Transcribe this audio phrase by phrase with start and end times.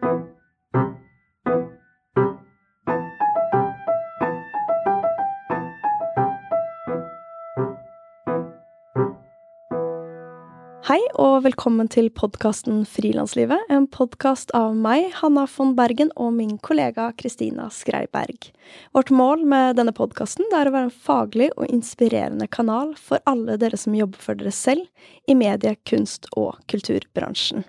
[0.00, 0.06] Hei
[11.20, 17.12] og velkommen til podkasten Frilanslivet, en podkast av meg, Hanna von Bergen, og min kollega
[17.20, 18.48] Kristina Skreiberg.
[18.96, 23.60] Vårt mål med denne podkasten er å være en faglig og inspirerende kanal for alle
[23.60, 24.88] dere som jobber for dere selv
[25.28, 27.68] i medie-, kunst- og kulturbransjen.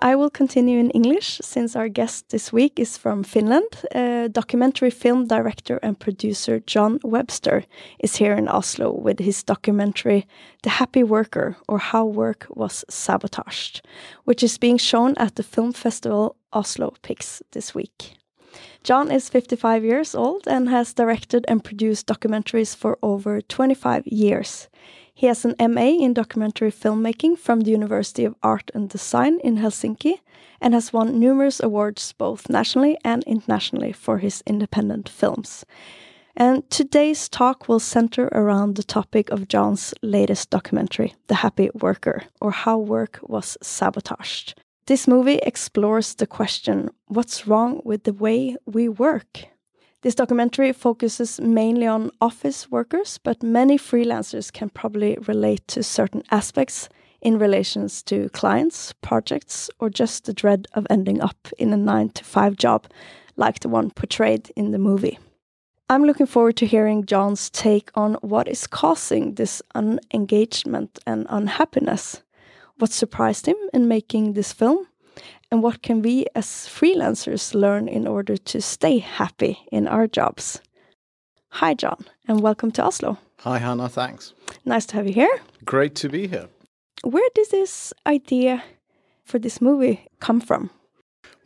[0.00, 3.66] I will continue in English since our guest this week is from Finland.
[3.92, 7.64] Uh, documentary film director and producer John Webster
[7.98, 10.26] is here in Oslo with his documentary
[10.62, 13.84] The Happy Worker or How Work Was Sabotaged,
[14.24, 18.14] which is being shown at the film festival Oslo Pix this week.
[18.84, 24.68] John is 55 years old and has directed and produced documentaries for over 25 years.
[25.18, 29.56] He has an MA in documentary filmmaking from the University of Art and Design in
[29.56, 30.20] Helsinki
[30.60, 35.66] and has won numerous awards both nationally and internationally for his independent films.
[36.36, 42.22] And today's talk will center around the topic of John's latest documentary, The Happy Worker,
[42.40, 44.54] or How Work Was Sabotaged.
[44.86, 49.48] This movie explores the question what's wrong with the way we work?
[50.02, 56.22] This documentary focuses mainly on office workers, but many freelancers can probably relate to certain
[56.30, 56.88] aspects
[57.20, 62.10] in relations to clients, projects, or just the dread of ending up in a nine
[62.10, 62.86] to five job
[63.36, 65.18] like the one portrayed in the movie.
[65.90, 72.22] I'm looking forward to hearing John's take on what is causing this unengagement and unhappiness.
[72.76, 74.86] What surprised him in making this film?
[75.50, 80.60] And what can we as freelancers learn in order to stay happy in our jobs?
[81.50, 83.18] Hi, John, and welcome to Oslo.
[83.40, 83.88] Hi, Hannah.
[83.88, 84.34] Thanks.
[84.64, 85.40] Nice to have you here.
[85.64, 86.48] Great to be here.
[87.02, 88.62] Where did this idea
[89.24, 90.70] for this movie come from?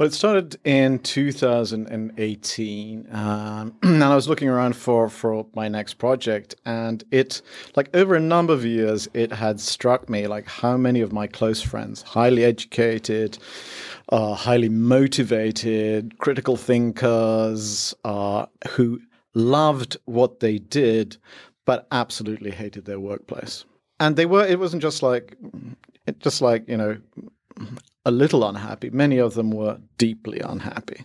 [0.02, 5.94] Well, it started in 2018, um, and I was looking around for for my next
[5.94, 7.40] project, and it,
[7.76, 11.28] like over a number of years, it had struck me like how many of my
[11.28, 13.38] close friends, highly educated,
[14.08, 19.00] uh, highly motivated, critical thinkers, uh, who
[19.34, 21.16] loved what they did,
[21.64, 23.64] but absolutely hated their workplace.
[24.00, 24.44] And they were.
[24.44, 25.36] It wasn't just like,
[26.08, 26.96] it just like you know
[28.04, 28.90] a little unhappy.
[28.90, 31.04] Many of them were deeply unhappy.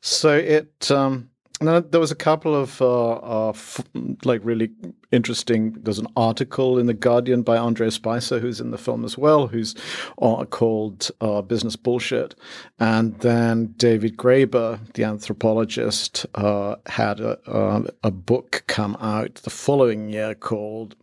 [0.00, 0.90] So it.
[0.90, 3.80] Um, there was a couple of uh, uh, f-
[4.24, 4.70] like really
[5.12, 5.72] interesting.
[5.72, 9.46] There's an article in the Guardian by Andre Spicer, who's in the film as well,
[9.46, 9.74] who's
[10.20, 12.34] uh, called uh, "Business Bullshit,"
[12.80, 19.50] and then David Graeber, the anthropologist, uh, had a, uh, a, book come out the
[19.50, 20.96] following year called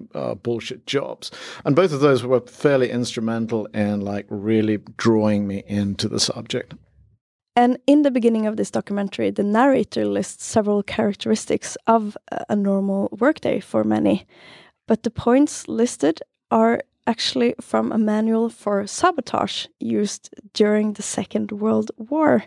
[0.44, 1.32] "Bullshit Jobs,"
[1.64, 6.74] and both of those were fairly instrumental in like really drawing me into the subject.
[7.62, 12.18] And in the beginning of this documentary, the narrator lists several characteristics of
[12.50, 14.26] a normal workday for many.
[14.88, 21.52] But the points listed are actually from a manual for sabotage used during the Second
[21.52, 22.46] World War.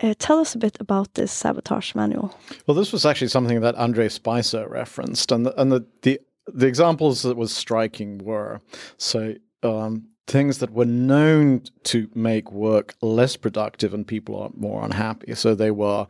[0.00, 2.34] Uh, tell us a bit about this sabotage manual.
[2.66, 6.20] Well, this was actually something that Andre Spicer referenced, and the, and the, the
[6.54, 8.60] the examples that was striking were
[8.96, 14.84] so um, things that were known to make work less productive and people are more
[14.84, 15.34] unhappy.
[15.34, 16.06] So they were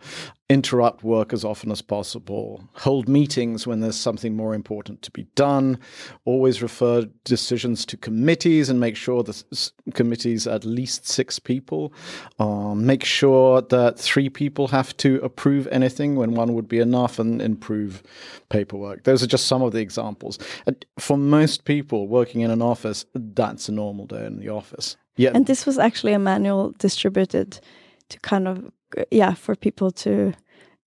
[0.48, 5.24] interrupt work as often as possible, hold meetings when there's something more important to be
[5.34, 5.78] done,
[6.24, 11.92] always refer decisions to committees and make sure the s- committees at least six people,
[12.38, 17.18] um, make sure that three people have to approve anything when one would be enough
[17.18, 18.02] and improve
[18.48, 19.04] paperwork.
[19.04, 20.38] Those are just some of the examples.
[20.66, 24.96] And for most people working in an office, that's a normal day in the office.
[25.16, 25.32] Yeah.
[25.34, 27.60] And this was actually a manual distributed
[28.08, 28.72] to kind of
[29.10, 30.34] yeah for people to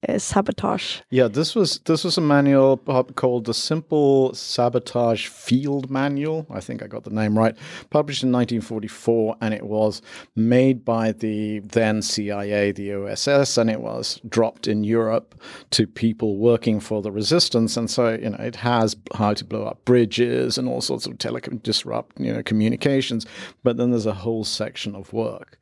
[0.07, 1.01] uh, sabotage.
[1.09, 2.77] Yeah, this was this was a manual
[3.15, 6.47] called the Simple Sabotage Field Manual.
[6.49, 7.55] I think I got the name right.
[7.91, 10.01] Published in 1944, and it was
[10.35, 15.39] made by the then CIA, the OSS, and it was dropped in Europe
[15.71, 17.77] to people working for the resistance.
[17.77, 21.13] And so, you know, it has how to blow up bridges and all sorts of
[21.19, 23.27] telecom disrupt, you know, communications.
[23.63, 25.59] But then there's a whole section of work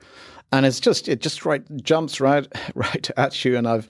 [0.51, 3.57] and it's just it just right jumps right right at you.
[3.57, 3.89] And i've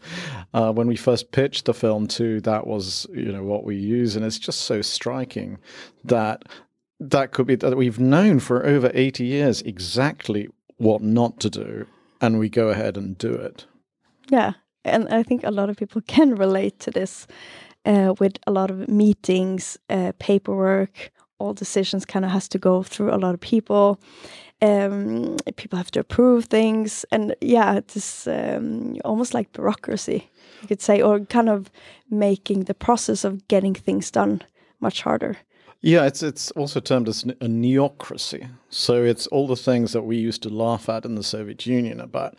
[0.54, 4.16] uh, when we first pitched the film too that was you know what we use.
[4.16, 5.58] And it's just so striking
[6.04, 6.44] that
[7.00, 11.86] that could be that we've known for over 80 years exactly what not to do.
[12.22, 13.66] And we go ahead and do it.
[14.30, 14.54] Yeah.
[14.86, 17.28] And i think a lot of people can relate to this
[17.86, 22.84] uh, with a lot of meetings uh, paperwork all decisions kind of has to go
[22.84, 24.00] through a lot of people
[24.62, 30.30] um, people have to approve things, and yeah, it's um, almost like bureaucracy,
[30.62, 31.72] you could say, or kind of
[32.10, 34.42] making the process of getting things done
[34.80, 35.38] much harder.
[35.82, 38.50] Yeah, it's it's also termed as a neocracy.
[38.70, 42.02] So it's all the things that we used to laugh at in the Soviet Union
[42.02, 42.36] about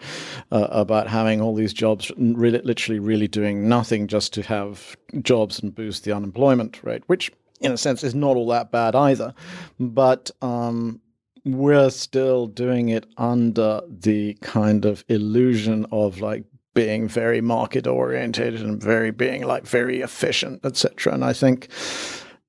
[0.52, 5.58] uh, about having all these jobs, really, literally, really doing nothing just to have jobs
[5.60, 7.32] and boost the unemployment rate, which
[7.62, 9.32] in a sense is not all that bad either.
[9.78, 11.00] But um,
[11.44, 16.44] we're still doing it under the kind of illusion of like
[16.74, 21.12] being very market oriented and very being like very efficient, etc.
[21.12, 21.68] And I think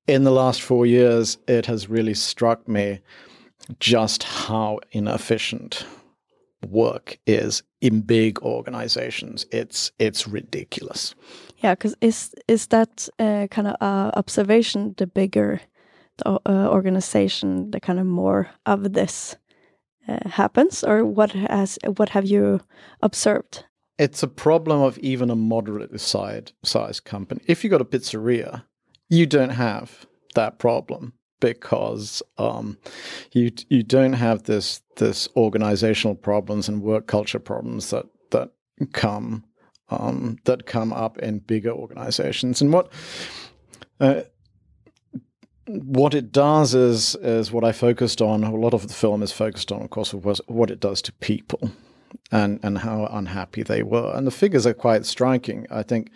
[0.08, 3.00] in the last four years, it has really struck me
[3.80, 5.86] just how inefficient
[6.68, 9.46] work is in big organizations.
[9.52, 11.16] It's it's ridiculous.
[11.58, 15.62] Yeah, because is is that uh, kind of uh, observation the bigger
[16.26, 19.36] organization, the kind of more of this
[20.08, 22.62] uh, happens, or what has what have you
[23.02, 23.66] observed?
[23.98, 27.42] It's a problem of even a moderately side sized company.
[27.48, 28.64] If you've got a pizzeria,
[29.10, 32.78] you don't have that problem because um,
[33.34, 38.52] you you don't have this this organizational problems and work culture problems that that
[38.94, 39.44] come
[39.90, 42.62] um, that come up in bigger organizations.
[42.62, 42.92] And what
[44.00, 44.22] uh,
[45.68, 48.44] what it does is is what I focused on.
[48.44, 51.12] A lot of the film is focused on, of course, was what it does to
[51.14, 51.72] people
[52.32, 54.12] and and how unhappy they were.
[54.16, 55.68] And the figures are quite striking.
[55.70, 56.10] I think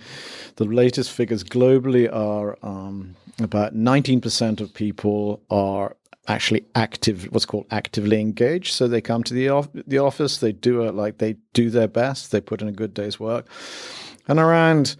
[0.56, 5.96] the latest figures globally are um, about 19% of people are
[6.28, 8.74] actually active, what's called actively engaged.
[8.74, 11.88] So they come to the off- the office, they do it like they do their
[11.88, 13.48] best, they put in a good day's work,
[14.28, 14.96] and around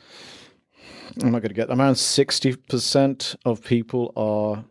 [1.22, 4.66] I'm not going to get around 60% of people are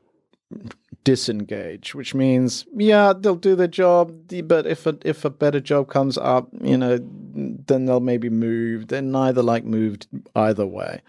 [1.04, 4.12] disengaged, which means, yeah, they'll do their job,
[4.44, 6.98] but if a, if a better job comes up, you know,
[7.34, 8.88] then they'll maybe move.
[8.88, 11.00] They're neither like moved either way.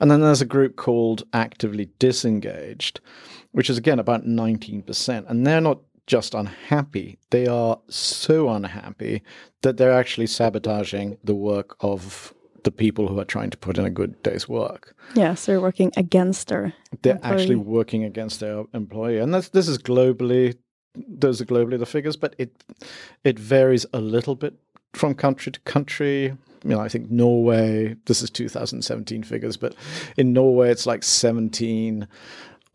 [0.00, 3.00] And then there's a group called actively disengaged,
[3.52, 5.28] which is again about 19%.
[5.28, 9.22] And they're not just unhappy, they are so unhappy
[9.62, 12.34] that they're actually sabotaging the work of
[12.64, 14.94] the people who are trying to put in a good day's work.
[15.14, 16.72] Yeah, so they're working against their.
[17.02, 17.32] They're employee.
[17.32, 20.56] actually working against their employee, and that's this is globally.
[20.94, 22.64] Those are globally the figures, but it
[23.24, 24.54] it varies a little bit
[24.92, 26.36] from country to country.
[26.64, 27.96] You know, I think Norway.
[28.06, 29.74] This is 2017 figures, but
[30.16, 32.06] in Norway it's like 17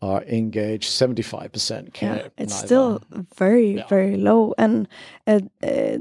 [0.00, 0.90] are engaged.
[0.90, 2.20] 75 percent can't.
[2.20, 2.66] Yeah, it's neither.
[2.66, 3.02] still
[3.36, 3.86] very yeah.
[3.88, 4.88] very low, and.
[5.26, 5.98] Uh, uh,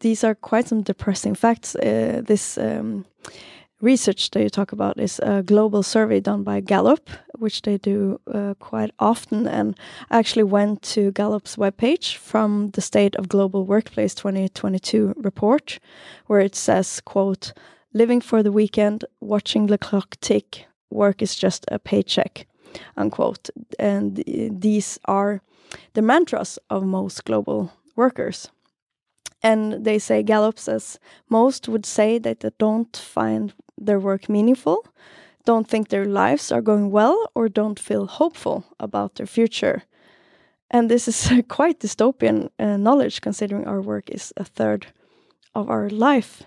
[0.00, 1.74] these are quite some depressing facts.
[1.76, 3.04] Uh, this um,
[3.80, 8.20] research that you talk about is a global survey done by Gallup, which they do
[8.32, 9.46] uh, quite often.
[9.46, 9.76] And
[10.10, 15.78] I actually went to Gallup's webpage from the State of Global Workplace 2022 report,
[16.26, 17.52] where it says, quote,
[17.92, 22.46] living for the weekend, watching the clock tick, work is just a paycheck,
[22.96, 23.50] unquote.
[23.78, 25.42] And these are
[25.94, 28.50] the mantras of most global workers.
[29.42, 34.86] And they say, Gallup says, most would say that they don't find their work meaningful,
[35.44, 39.84] don't think their lives are going well, or don't feel hopeful about their future.
[40.70, 44.86] And this is quite dystopian uh, knowledge considering our work is a third
[45.54, 46.42] of our life.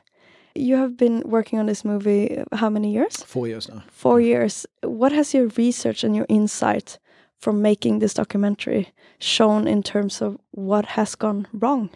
[0.55, 3.23] You have been working on this movie uh, how many years?
[3.23, 3.83] Four years now.
[3.91, 4.67] Four years.
[4.83, 6.99] What has your research and your insight
[7.39, 11.89] from making this documentary shown in terms of what has gone wrong?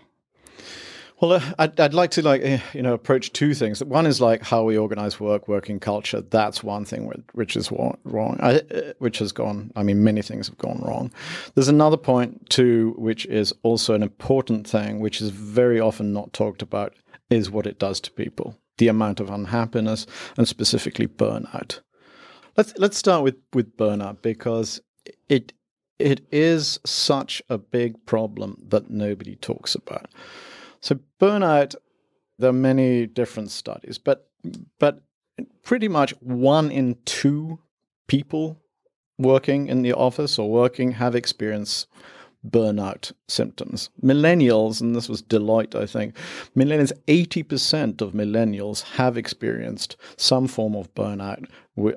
[1.20, 3.84] Well, uh, I'd, I'd like to like uh, you know approach two things.
[3.84, 6.22] One is like how we organize work, working culture.
[6.22, 9.72] That's one thing which is wrong, I, uh, which has gone.
[9.76, 11.12] I mean, many things have gone wrong.
[11.56, 16.34] There's another point too, which is also an important thing, which is very often not
[16.34, 16.94] talked about,
[17.32, 20.06] is what it does to people, the amount of unhappiness,
[20.38, 21.80] and specifically burnout.
[22.56, 24.82] Let's let's start with with burnout because
[25.30, 25.54] it
[25.98, 30.12] it is such a big problem that nobody talks about.
[30.88, 31.76] So burnout,
[32.40, 34.30] there are many different studies, but
[34.80, 35.02] but
[35.62, 37.60] pretty much one in two
[38.08, 38.62] people
[39.18, 41.88] working in the office or working have experienced
[42.48, 43.90] burnout symptoms.
[44.02, 46.16] Millennials, and this was Deloitte, I think,
[46.56, 51.50] millennials, 80% of millennials have experienced some form of burnout,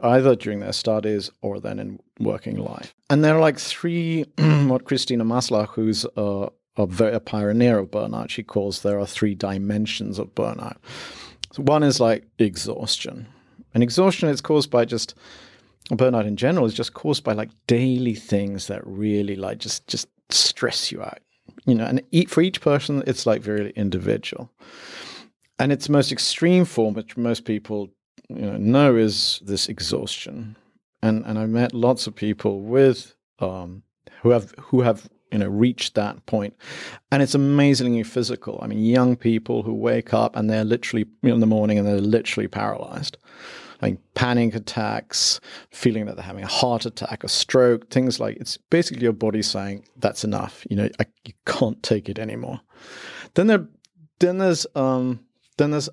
[0.03, 2.93] either during their studies or then in working life.
[3.09, 6.49] And there are like three, what Christina Maslach, who's a,
[6.83, 10.77] a, pioneer of burnout, she calls there are three dimensions of burnout.
[11.53, 13.27] So one is like exhaustion.
[13.75, 15.15] And exhaustion is caused by just
[15.91, 20.09] burnout in general is just caused by like daily things that really like just just
[20.31, 21.19] stress you out.
[21.67, 24.51] You know, and eat for each person, it's like very individual.
[25.59, 27.91] And its most extreme form, which most people
[28.29, 30.57] you know, know, is this exhaustion.
[31.03, 33.83] And and I met lots of people with um,
[34.23, 36.55] who have who have you know reach that point
[37.11, 41.41] and it's amazingly physical i mean young people who wake up and they're literally in
[41.41, 43.17] the morning and they're literally paralyzed
[43.81, 48.57] having panic attacks, feeling that they're having a heart attack, a stroke, things like it's
[48.57, 50.67] basically your body saying that's enough.
[50.69, 52.61] You know, I, you can't take it anymore.
[53.35, 53.67] Then there,
[54.19, 55.21] then there's um,
[55.57, 55.89] then there's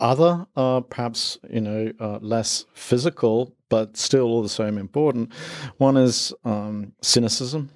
[0.00, 5.32] other uh, perhaps you know uh, less physical but still all the same important.
[5.78, 7.70] One is um, cynicism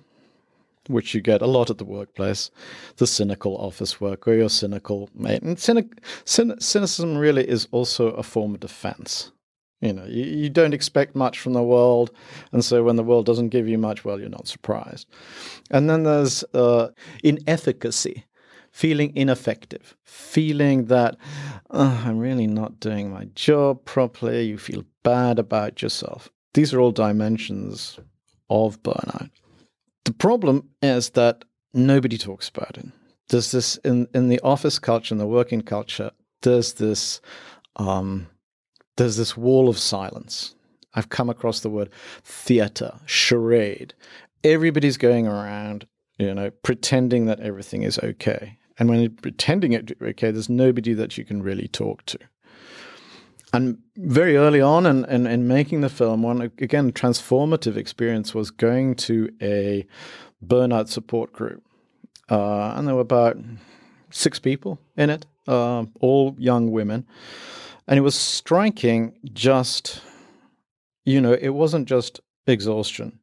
[0.88, 2.50] which you get a lot at the workplace,
[2.96, 5.42] the cynical office work or your cynical mate.
[5.42, 9.32] And cynic, cyn, cynicism really is also a form of defense.
[9.80, 12.10] You know, you, you, don't expect much from the world,
[12.50, 15.06] and so when the world doesn't give you much, well, you're not surprised.
[15.70, 16.88] And then there's uh,
[17.22, 18.24] inefficacy,
[18.70, 21.18] feeling ineffective, feeling that
[21.70, 24.46] oh, I'm really not doing my job properly.
[24.46, 26.30] You feel bad about yourself.
[26.54, 28.00] These are all dimensions
[28.48, 29.30] of burnout.
[30.06, 31.44] The problem is that
[31.74, 32.86] nobody talks about it.
[33.28, 37.20] There's this in, in the office culture and the working culture, there's this
[37.74, 38.28] um,
[38.96, 40.54] this wall of silence.
[40.94, 41.90] I've come across the word
[42.22, 43.94] theater, charade.
[44.44, 48.58] Everybody's going around, you know, pretending that everything is okay.
[48.78, 52.18] And when pretending it okay, there's nobody that you can really talk to.
[53.56, 58.50] And very early on in, in, in, making the film, one again transformative experience was
[58.50, 59.86] going to a
[60.44, 61.64] burnout support group,
[62.28, 63.38] uh, and there were about
[64.10, 67.06] six people in it, uh, all young women,
[67.88, 69.14] and it was striking.
[69.32, 70.02] Just
[71.06, 73.18] you know, it wasn't just exhaustion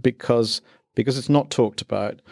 [0.00, 0.62] because
[0.94, 2.22] because it's not talked about.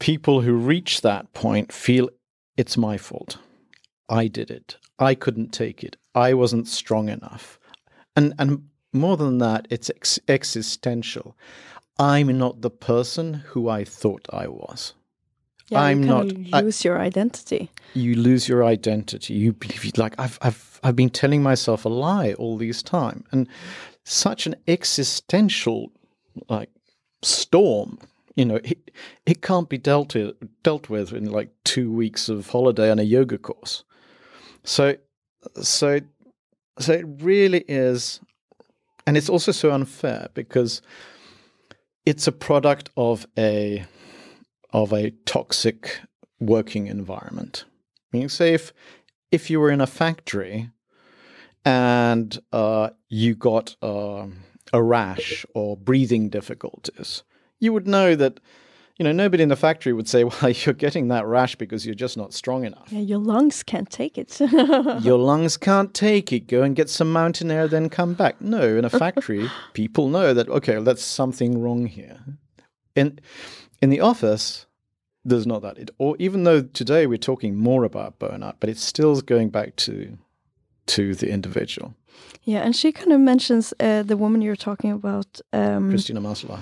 [0.00, 2.10] People who reach that point feel
[2.56, 3.38] it's my fault.
[4.08, 4.76] I did it.
[4.98, 5.96] I couldn't take it.
[6.14, 7.58] I wasn't strong enough.
[8.16, 11.36] And and more than that, it's ex- existential.
[11.98, 14.94] I'm not the person who I thought I was.
[15.68, 16.26] Yeah, I'm not.
[16.26, 17.70] lose I, your identity.
[17.94, 19.34] You lose your identity.
[19.34, 23.48] You believe like I've I've I've been telling myself a lie all this time, and
[24.04, 25.92] such an existential
[26.48, 26.70] like
[27.22, 27.98] storm.
[28.34, 28.90] You know, it
[29.26, 33.04] it can't be dealt with, dealt with in like two weeks of holiday and a
[33.04, 33.84] yoga course.
[34.64, 34.96] So,
[35.62, 36.00] so,
[36.78, 38.20] so it really is,
[39.06, 40.82] and it's also so unfair because
[42.06, 43.84] it's a product of a
[44.72, 46.00] of a toxic
[46.38, 47.64] working environment.
[48.12, 48.72] Meaning, say if
[49.30, 50.70] if you were in a factory
[51.64, 54.26] and uh, you got uh,
[54.72, 57.22] a rash or breathing difficulties,
[57.58, 58.40] you would know that
[59.00, 61.94] you know, nobody in the factory would say, well, you're getting that rash because you're
[61.94, 62.88] just not strong enough.
[62.90, 64.38] Yeah, your lungs can't take it.
[65.00, 66.46] your lungs can't take it.
[66.46, 68.42] Go and get some mountain air, then come back.
[68.42, 72.18] No, in a factory, people know that, okay, well, that's something wrong here.
[72.94, 73.18] In,
[73.80, 74.66] in the office,
[75.24, 75.78] there's not that.
[75.78, 79.76] It, or even though today we're talking more about burnout, but it's still going back
[79.76, 80.18] to
[80.86, 81.94] to the individual.
[82.42, 86.58] Yeah, and she kind of mentions uh, the woman you're talking about, um, Christina Maslach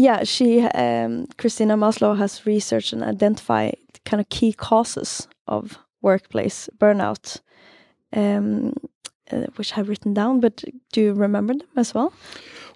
[0.00, 6.70] yeah, she um, Christina Maslach has researched and identified kind of key causes of workplace
[6.78, 7.40] burnout,
[8.16, 8.72] um,
[9.30, 10.40] uh, which I've written down.
[10.40, 12.12] But do you remember them as well?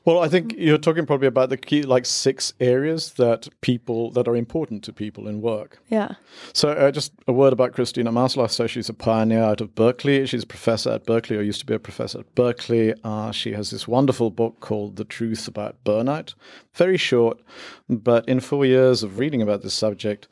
[0.05, 4.29] Well, I think you're talking probably about the key, like six areas that people that
[4.29, 5.79] are important to people in work.
[5.89, 6.17] Yeah.
[6.53, 8.51] So, uh, just a word about Christina Maslach.
[8.51, 10.27] So, she's a pioneer out of Berkeley.
[10.27, 12.93] She's a professor at Berkeley, or used to be a professor at Berkeley.
[13.03, 16.35] Uh, she has this wonderful book called "The Truth About Burnout."
[16.75, 17.41] Very short,
[17.89, 20.29] but in four years of reading about this subject,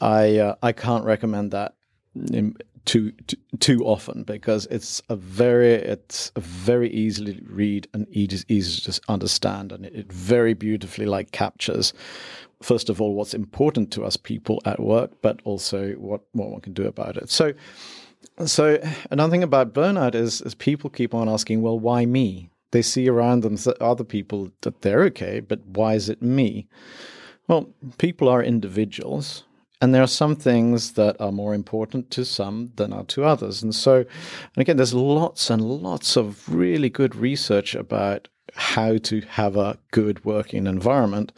[0.00, 1.74] I uh, I can't recommend that
[2.14, 8.08] in, too, too too often because it's a very it's a very easily read and
[8.10, 11.92] easy, easy to understand and it, very beautifully like captures
[12.62, 16.60] first of all what's important to us people at work but also what what one
[16.60, 17.30] can do about it.
[17.30, 17.52] So
[18.46, 18.78] so
[19.10, 22.50] another thing about burnout is is people keep on asking well why me?
[22.72, 26.66] They see around them other people that they're okay but why is it me?
[27.46, 29.44] Well people are individuals
[29.82, 33.64] and there are some things that are more important to some than are to others.
[33.64, 34.06] And so, and
[34.56, 40.24] again, there's lots and lots of really good research about how to have a good
[40.24, 41.32] working environment.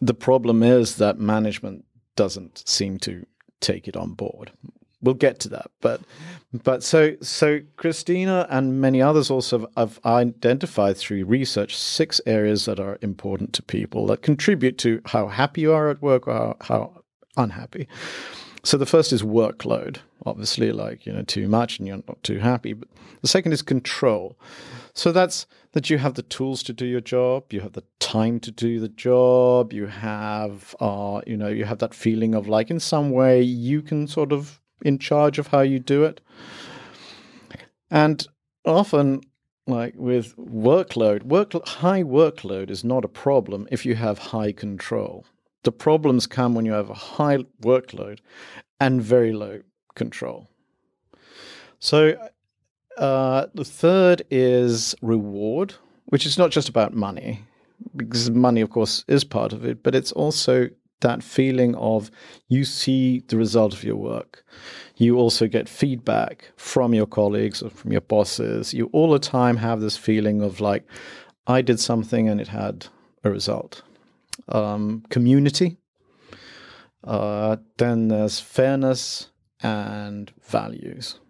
[0.00, 1.84] The problem is that management
[2.16, 3.24] doesn't seem to
[3.60, 4.50] take it on board.
[5.00, 6.00] We'll get to that, but
[6.64, 12.80] but so so Christina and many others also have identified through research six areas that
[12.80, 16.98] are important to people that contribute to how happy you are at work or how
[17.38, 17.88] unhappy.
[18.64, 22.38] So the first is workload, obviously, like, you know, too much and you're not too
[22.38, 22.72] happy.
[22.72, 22.88] But
[23.22, 24.36] the second is control.
[24.94, 28.40] So that's that you have the tools to do your job, you have the time
[28.40, 32.70] to do the job, you have, uh, you know, you have that feeling of like
[32.70, 36.20] in some way you can sort of in charge of how you do it.
[37.90, 38.26] And
[38.64, 39.20] often,
[39.66, 45.24] like with workload, work high workload is not a problem if you have high control.
[45.68, 48.20] The problems come when you have a high workload
[48.80, 49.60] and very low
[49.94, 50.48] control.
[51.78, 52.16] So,
[52.96, 55.74] uh, the third is reward,
[56.06, 57.44] which is not just about money,
[57.94, 60.70] because money, of course, is part of it, but it's also
[61.02, 62.10] that feeling of
[62.48, 64.46] you see the result of your work.
[64.96, 68.72] You also get feedback from your colleagues or from your bosses.
[68.72, 70.86] You all the time have this feeling of like,
[71.46, 72.86] I did something and it had
[73.22, 73.82] a result
[74.48, 75.78] um, community.
[77.04, 79.30] Uh, then there's fairness
[79.62, 81.20] and values.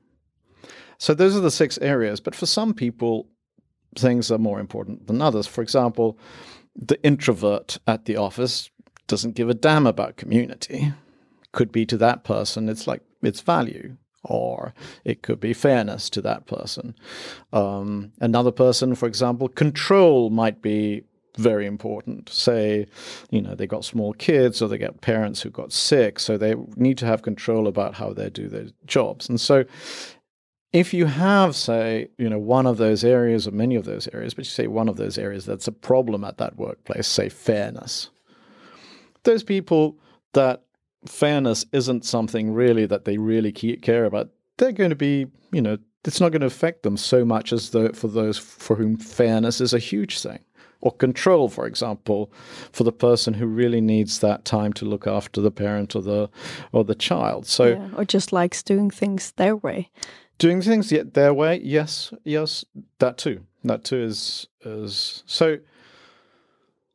[0.98, 2.20] So those are the six areas.
[2.20, 3.28] But for some people,
[3.96, 5.46] things are more important than others.
[5.46, 6.18] For example,
[6.74, 8.70] the introvert at the office
[9.06, 10.92] doesn't give a damn about community.
[11.52, 16.20] Could be to that person, it's like it's value, or it could be fairness to
[16.22, 16.94] that person.
[17.52, 21.04] Um, another person, for example, control might be
[21.38, 22.28] very important.
[22.28, 22.86] Say,
[23.30, 26.54] you know, they got small kids or they get parents who got sick, so they
[26.76, 29.28] need to have control about how they do their jobs.
[29.28, 29.64] And so
[30.72, 34.34] if you have, say, you know, one of those areas or many of those areas,
[34.34, 38.10] but you say one of those areas that's a problem at that workplace, say fairness,
[39.22, 39.96] those people
[40.34, 40.62] that
[41.06, 45.78] fairness isn't something really that they really care about, they're going to be, you know,
[46.04, 49.60] it's not going to affect them so much as the, for those for whom fairness
[49.60, 50.38] is a huge thing
[50.80, 52.30] or control, for example,
[52.72, 56.28] for the person who really needs that time to look after the parent or the
[56.72, 57.46] or the child.
[57.46, 59.90] So, yeah, or just likes doing things their way.
[60.38, 62.64] Doing things yet their way, yes, yes,
[62.98, 63.40] that too.
[63.64, 65.58] That too is is so.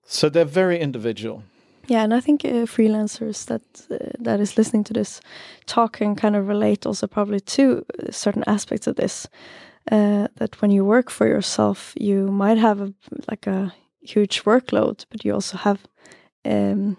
[0.05, 1.43] So they're very individual.
[1.87, 5.19] Yeah, and I think uh, freelancers that uh, that is listening to this
[5.65, 9.27] talk can kind of relate also probably to certain aspects of this
[9.91, 12.93] uh, that when you work for yourself, you might have a,
[13.29, 15.85] like a huge workload, but you also have
[16.45, 16.97] um,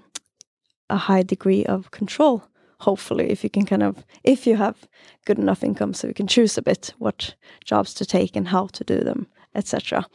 [0.90, 2.44] a high degree of control.
[2.81, 4.87] Hopefully, if you can kind of, if you have
[5.25, 8.66] good enough income, so you can choose a bit what jobs to take and how
[8.66, 10.07] to do them, etc.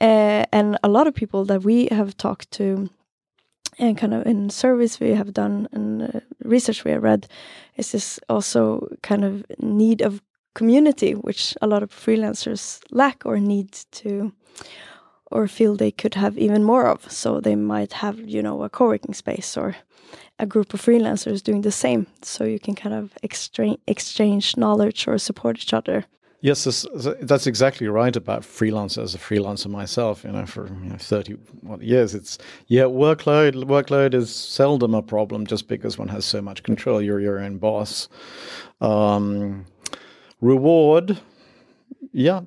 [0.00, 2.88] Uh, and a lot of people that we have talked to
[3.78, 7.26] and kind of in service we have done and uh, research we have read
[7.76, 10.22] is this also kind of need of
[10.54, 14.32] community, which a lot of freelancers lack or need to,
[15.30, 17.10] or feel they could have even more of.
[17.10, 19.76] So they might have, you know, a co working space or
[20.38, 22.06] a group of freelancers doing the same.
[22.22, 26.04] So you can kind of exchange, knowledge or support each other.
[26.40, 26.86] Yes,
[27.22, 29.02] that's, exactly right about freelancer.
[29.02, 31.38] As a freelancer myself, you know, for you know, thirty
[31.80, 32.36] years, it's
[32.66, 33.54] yeah, workload.
[33.64, 37.00] Workload is seldom a problem, just because one has so much control.
[37.00, 38.10] You're your own boss.
[38.82, 39.64] Um,
[40.40, 41.20] Reward,
[42.12, 42.42] yeah,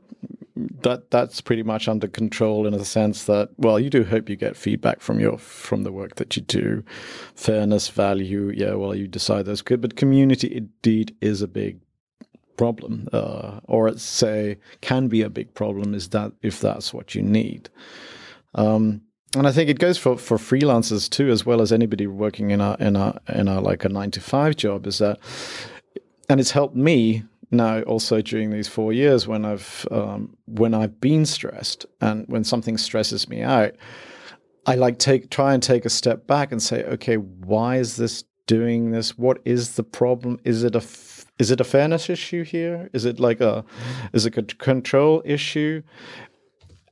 [0.56, 4.36] that that's pretty much under control in a sense that well you do hope you
[4.36, 6.84] get feedback from your from the work that you do
[7.36, 11.80] fairness value yeah well you decide that's good but community indeed is a big
[12.58, 17.21] problem uh, or say can be a big problem is that if that's what you
[17.21, 17.69] need
[18.56, 19.02] um,
[19.36, 22.62] and I think it goes for, for freelancers too, as well as anybody working in
[22.62, 24.88] a in a in a like a nine to five job.
[24.88, 25.19] Is that,
[26.30, 30.99] and it's helped me now also during these four years when I've um, when I've
[30.99, 33.75] been stressed and when something stresses me out,
[34.65, 38.23] I like take try and take a step back and say, okay, why is this
[38.47, 39.17] doing this?
[39.17, 40.39] What is the problem?
[40.43, 40.83] Is it a
[41.39, 42.89] is it a fairness issue here?
[42.93, 43.63] Is it like a
[44.13, 45.83] is it a control issue?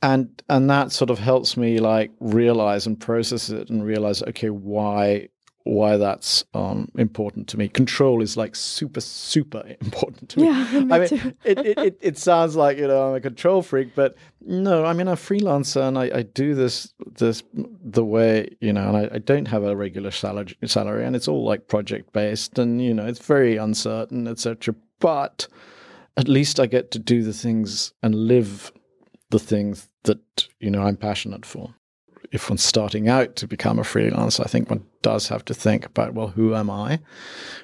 [0.01, 4.51] And and that sort of helps me like realize and process it and realize okay
[4.51, 5.29] why
[5.65, 7.67] why that's um, important to me.
[7.67, 10.45] Control is like super, super important to me.
[10.45, 11.33] Yeah, me I mean, too.
[11.43, 15.07] it, it, it, sounds like you know I'm a control freak, but no, I mean
[15.07, 19.15] I'm a freelancer and I, I do this this the way you know, and I,
[19.15, 22.93] I don't have a regular salary salary, and it's all like project based, and you
[22.93, 24.75] know it's very uncertain, etc.
[24.99, 25.47] But
[26.15, 28.71] at least I get to do the things and live
[29.31, 31.73] the things that you know I'm passionate for
[32.31, 35.85] if one's starting out to become a freelancer, I think one does have to think
[35.85, 36.99] about, well, who am I?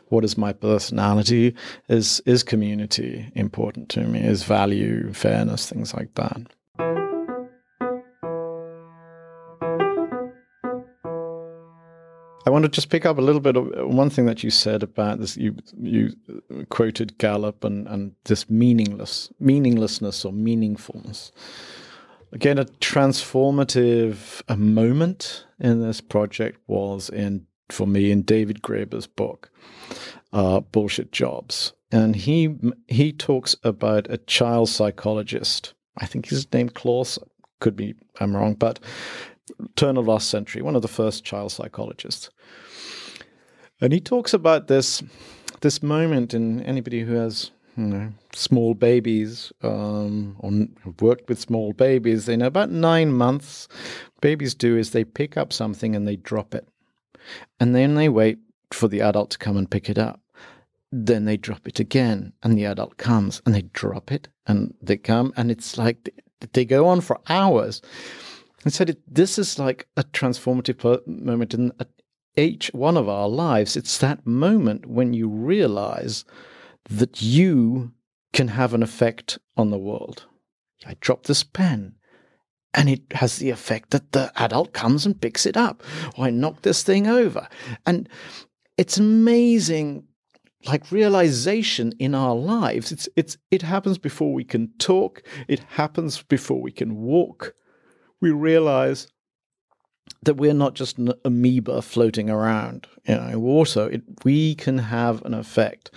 [0.10, 1.56] What is my personality?
[1.90, 4.22] Is is community important to me?
[4.22, 6.42] Is value, fairness, things like that?
[12.44, 14.50] I want to just pick up a little bit of uh, one thing that you
[14.50, 15.38] said about this.
[15.38, 16.12] You you
[16.70, 21.32] quoted Gallup and, and this meaningless meaninglessness or meaningfulness
[22.32, 29.08] again, a transformative a moment in this project was in for me in David Graeber's
[29.08, 29.50] book,
[30.34, 32.56] uh, "Bullshit Jobs," and he
[32.88, 35.74] he talks about a child psychologist.
[35.98, 37.20] I think his name Klaus.
[37.60, 38.80] Could be I'm wrong, but
[39.76, 42.32] turn of last century, one of the first child psychologists,
[43.80, 45.04] and he talks about this
[45.62, 47.52] this moment in anybody who has
[47.88, 50.52] know, small babies um, or
[51.00, 53.68] worked with small babies, they know about nine months,
[54.22, 56.68] babies do is they pick up something and they drop it.
[57.60, 58.40] And then they wait
[58.72, 60.20] for the adult to come and pick it up.
[60.92, 64.98] Then they drop it again, and the adult comes and they drop it and they
[64.98, 66.10] come, and it's like
[66.54, 67.82] they go on for hours.
[68.64, 71.72] And so This is like a transformative moment in
[72.36, 73.76] each one of our lives.
[73.76, 76.26] It's that moment when you realize
[76.90, 77.94] that you
[78.34, 80.26] can have an effect on the world.
[80.86, 81.96] I drop this pen
[82.74, 85.84] and it has the effect that the adult comes and picks it up.
[86.18, 87.48] Or I knock this thing over.
[87.86, 88.08] And
[88.78, 90.06] it's amazing
[90.66, 92.92] like realization in our lives.
[92.92, 97.54] It's it's it happens before we can talk, it happens before we can walk.
[98.22, 99.08] We realize
[100.24, 103.90] that we're not just an amoeba floating around you know, in water.
[103.90, 105.92] It, we can have an effect.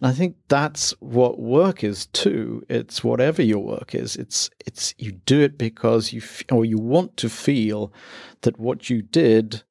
[0.00, 2.62] And I think that's what work is too.
[2.68, 4.16] It's whatever your work is.
[4.16, 7.92] It's it's you do it because you f- or you want to feel
[8.42, 9.62] that what you did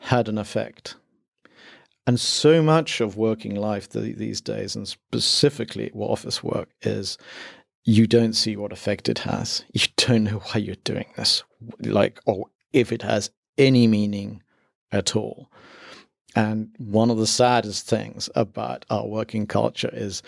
[0.00, 0.96] had an effect.
[2.06, 7.16] And so much of working life these days, and specifically office work, is
[7.84, 9.64] you don't see what effect it has.
[9.72, 11.44] You don't know why you're doing this.
[11.80, 14.42] Like, or if it has any meaning
[14.92, 15.48] at all.
[16.36, 20.22] And one of the saddest things about our working culture is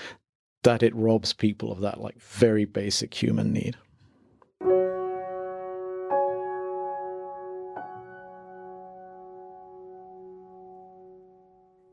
[0.62, 3.76] that it robs people of that like very basic human need.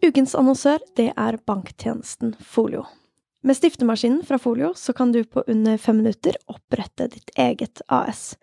[0.03, 2.83] Ukens annonsør det er banktjenesten Folio.
[3.43, 8.35] Med stiftemaskinen fra Folio så kan du på under fem minutter opprette ditt eget AS.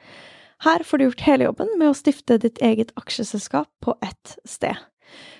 [0.62, 4.76] Her får du gjort hele jobben med å stifte ditt eget aksjeselskap på ett sted.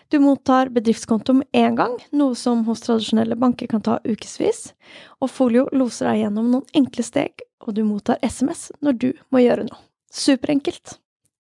[0.08, 4.72] Du mottar bedriftskonto med en gang, noe som hos tradisjonelle banker kan ta ukevis,
[5.20, 9.42] og Folio loser deg gjennom noen enkle steg, og du mottar SMS når du må
[9.44, 9.76] gjøre noe.
[10.08, 10.96] Superenkelt!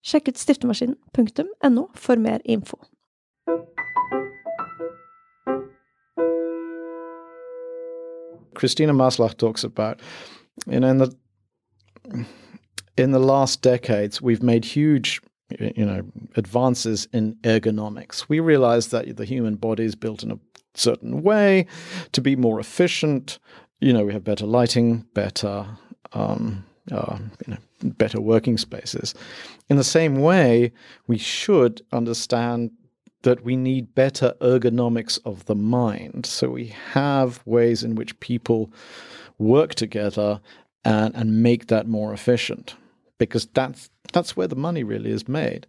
[0.06, 2.78] Sjekk ut stiftemaskinen.no for mer info.
[8.54, 10.00] Christina Maslach talks about,
[10.68, 11.10] you know, in the
[12.98, 15.22] in the last decades, we've made huge
[15.60, 16.04] you know
[16.36, 18.28] advances in ergonomics.
[18.30, 20.40] We realize that the human body is built in a
[20.74, 21.68] certain way
[22.12, 23.40] to be more efficient.
[23.80, 25.66] You know, we have better lighting, better
[26.14, 29.14] um, uh, you know, better working spaces.
[29.70, 30.72] In the same way,
[31.08, 32.72] we should understand
[33.24, 36.26] that we need better ergonomics of the mind.
[36.26, 38.72] So we have ways in which people
[39.38, 40.42] work together
[40.84, 42.76] and, and make that more efficient
[43.18, 45.68] because that's that's where the money really is made.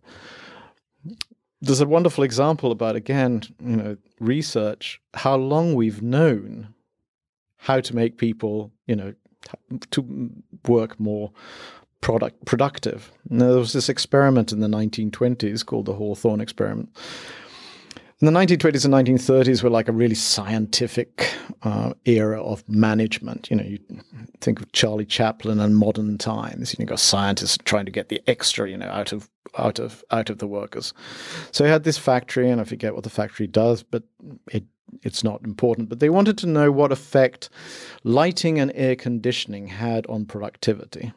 [1.60, 6.74] There's a wonderful example about again, you know, research how long we've known
[7.56, 9.14] how to make people, you know,
[9.90, 10.30] to
[10.68, 11.32] work more
[12.00, 13.10] product productive.
[13.30, 16.94] Now, there was this experiment in the 1920s called the Hawthorne experiment.
[18.24, 21.30] In the 1920s and 1930s were like a really scientific
[21.62, 23.50] uh, era of management.
[23.50, 23.78] You know, you
[24.40, 26.72] think of Charlie Chaplin and modern times.
[26.72, 30.02] You know, got scientists trying to get the extra, you know, out of out of
[30.10, 30.94] out of the workers.
[31.50, 34.04] So he had this factory, and I forget what the factory does, but
[34.50, 34.64] it
[35.02, 35.90] it's not important.
[35.90, 37.50] But they wanted to know what effect
[38.04, 41.12] lighting and air conditioning had on productivity.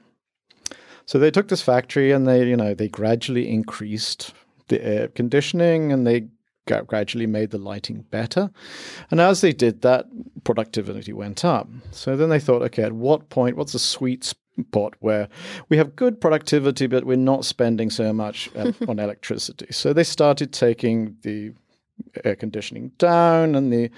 [1.06, 4.34] So they took this factory and they, you know, they gradually increased
[4.67, 6.28] the air conditioning and they
[6.68, 8.52] gradually made the lighting better.
[9.10, 10.06] And as they did that,
[10.44, 11.68] productivity went up.
[11.92, 15.28] So then they thought, okay, at what point, what's the sweet spot where
[15.70, 19.68] we have good productivity, but we're not spending so much uh, on electricity?
[19.72, 21.54] So they started taking the
[22.24, 23.90] air conditioning down and the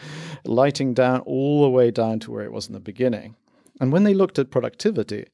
[0.46, 3.36] lighting down all the way down to where it was in the beginning.
[3.82, 5.28] And when they looked at productivity,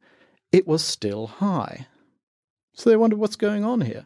[0.51, 1.87] it was still high.
[2.73, 4.05] So they wondered what's going on here.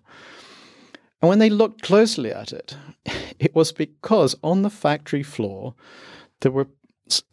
[1.21, 2.77] And when they looked closely at it,
[3.39, 5.75] it was because on the factory floor,
[6.41, 6.67] there were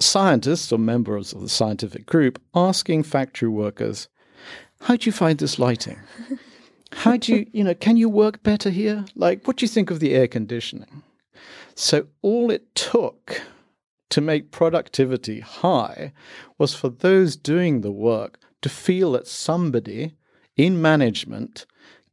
[0.00, 4.08] scientists or members of the scientific group asking factory workers,
[4.80, 5.98] How do you find this lighting?
[6.92, 9.04] How do you, you know, can you work better here?
[9.14, 11.02] Like, what do you think of the air conditioning?
[11.74, 13.42] So, all it took
[14.08, 16.12] to make productivity high
[16.58, 20.14] was for those doing the work to feel that somebody
[20.56, 21.66] in management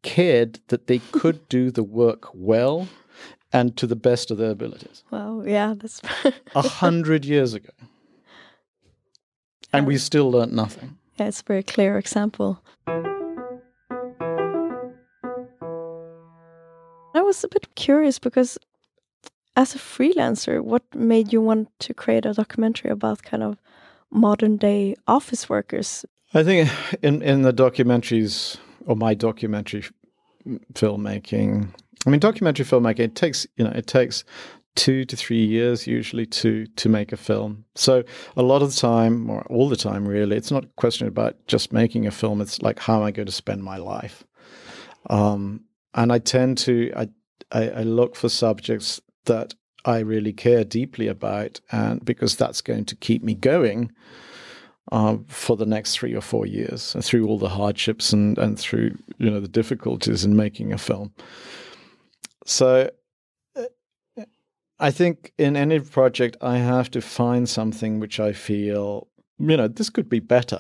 [0.04, 2.88] cared that they could do the work well
[3.52, 5.04] and to the best of their abilities.
[5.12, 6.02] Wow, yeah, that's
[6.56, 7.72] a hundred years ago.
[9.72, 10.98] And we still learned nothing.
[11.18, 12.62] Yeah, it's a very clear example.
[17.16, 18.58] I was a bit curious because
[19.56, 23.58] as a freelancer, what made you want to create a documentary about kind of
[24.12, 26.06] modern day office workers?
[26.34, 26.70] I think
[27.04, 29.84] in in the documentaries or my documentary
[30.74, 31.70] filmmaking.
[32.06, 34.24] I mean, documentary filmmaking it takes you know it takes
[34.76, 37.66] two to three years usually to to make a film.
[37.76, 38.04] So
[38.36, 41.36] a lot of the time, or all the time, really, it's not a question about
[41.48, 42.42] just making a film.
[42.42, 44.24] It's like how am I going to spend my life?
[45.10, 47.10] Um, and I tend to I,
[47.52, 49.54] I I look for subjects that
[49.86, 53.92] I really care deeply about, and because that's going to keep me going
[54.92, 58.98] uh, for the next three or four years through all the hardships and, and through
[59.18, 61.14] you know the difficulties in making a film.
[62.46, 62.90] So
[64.80, 69.08] I think in any project I have to find something which I feel
[69.40, 70.60] you know this could be better.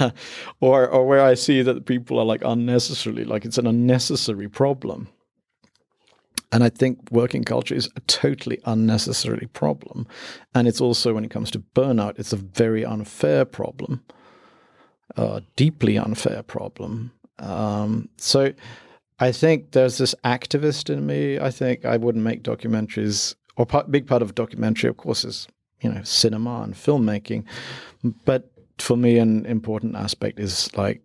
[0.60, 5.08] or or where I see that people are like unnecessarily like it's an unnecessary problem
[6.52, 10.06] and I think working culture is a totally unnecessary problem.
[10.54, 14.02] And it's also, when it comes to burnout, it's a very unfair problem,
[15.16, 17.12] a deeply unfair problem.
[17.38, 18.52] Um, so
[19.20, 21.38] I think there's this activist in me.
[21.38, 25.46] I think I wouldn't make documentaries, or part, big part of documentary, of course, is
[25.82, 27.44] you know cinema and filmmaking.
[28.24, 31.00] But for me, an important aspect is like,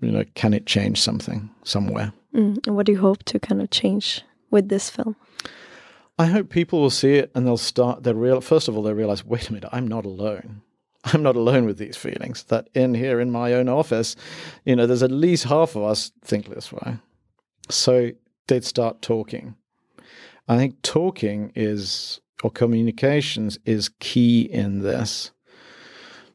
[0.00, 2.12] you know, can it change something somewhere?
[2.34, 2.68] Mm.
[2.68, 5.16] what do you hope to kind of change with this film?
[6.18, 8.02] I hope people will see it and they'll start.
[8.02, 10.62] They'll real first of all they'll realize, wait a minute, I'm not alone.
[11.04, 12.44] I'm not alone with these feelings.
[12.44, 14.16] That in here in my own office,
[14.64, 16.98] you know, there's at least half of us think this way.
[17.70, 18.10] So
[18.48, 19.54] they'd start talking.
[20.48, 25.30] I think talking is or communications is key in this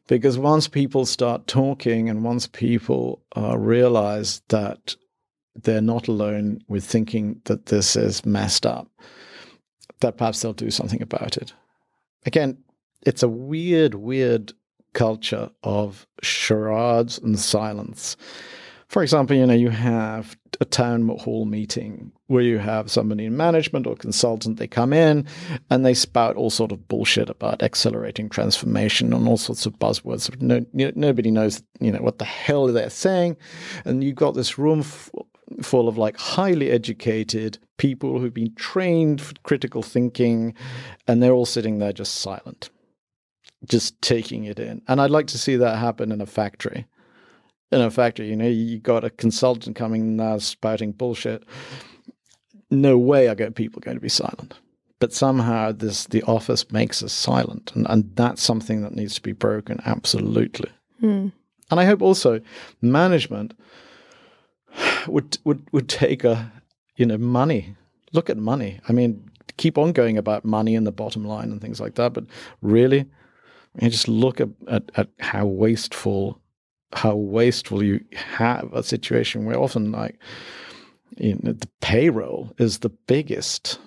[0.06, 4.96] because once people start talking and once people uh, realize that
[5.64, 8.88] they're not alone with thinking that this is messed up,
[10.00, 11.52] that perhaps they'll do something about it.
[12.24, 12.58] Again,
[13.02, 14.52] it's a weird, weird
[14.92, 18.16] culture of charades and silence.
[18.88, 23.36] For example, you know, you have a town hall meeting where you have somebody in
[23.36, 25.26] management or consultant, they come in
[25.70, 30.40] and they spout all sort of bullshit about accelerating transformation and all sorts of buzzwords.
[30.40, 33.36] No, nobody knows, you know, what the hell they're saying.
[33.84, 34.84] And you've got this room
[35.62, 40.54] full of like highly educated people who've been trained for critical thinking,
[41.06, 42.70] and they're all sitting there just silent,
[43.68, 44.82] just taking it in.
[44.88, 46.86] And I'd like to see that happen in a factory.
[47.72, 51.44] In a factory, you know, you got a consultant coming now spouting bullshit.
[52.70, 54.54] No way are people going to be silent.
[54.98, 59.22] But somehow this the office makes us silent, and, and that's something that needs to
[59.22, 60.70] be broken absolutely.
[61.02, 61.32] Mm.
[61.70, 62.40] And I hope also
[62.80, 63.54] management
[65.08, 66.52] would would would take a
[66.96, 67.76] you know money.
[68.12, 68.80] Look at money.
[68.88, 72.12] I mean, keep on going about money and the bottom line and things like that,
[72.12, 72.24] but
[72.62, 73.06] really,
[73.80, 76.40] you just look at, at, at how wasteful
[76.92, 80.18] how wasteful you have a situation where often like
[81.16, 83.78] you know, the payroll is the biggest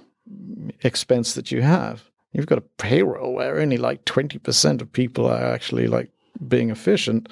[0.83, 2.03] expense that you have.
[2.33, 6.11] You've got a payroll where only like 20% of people are actually like
[6.47, 7.29] being efficient.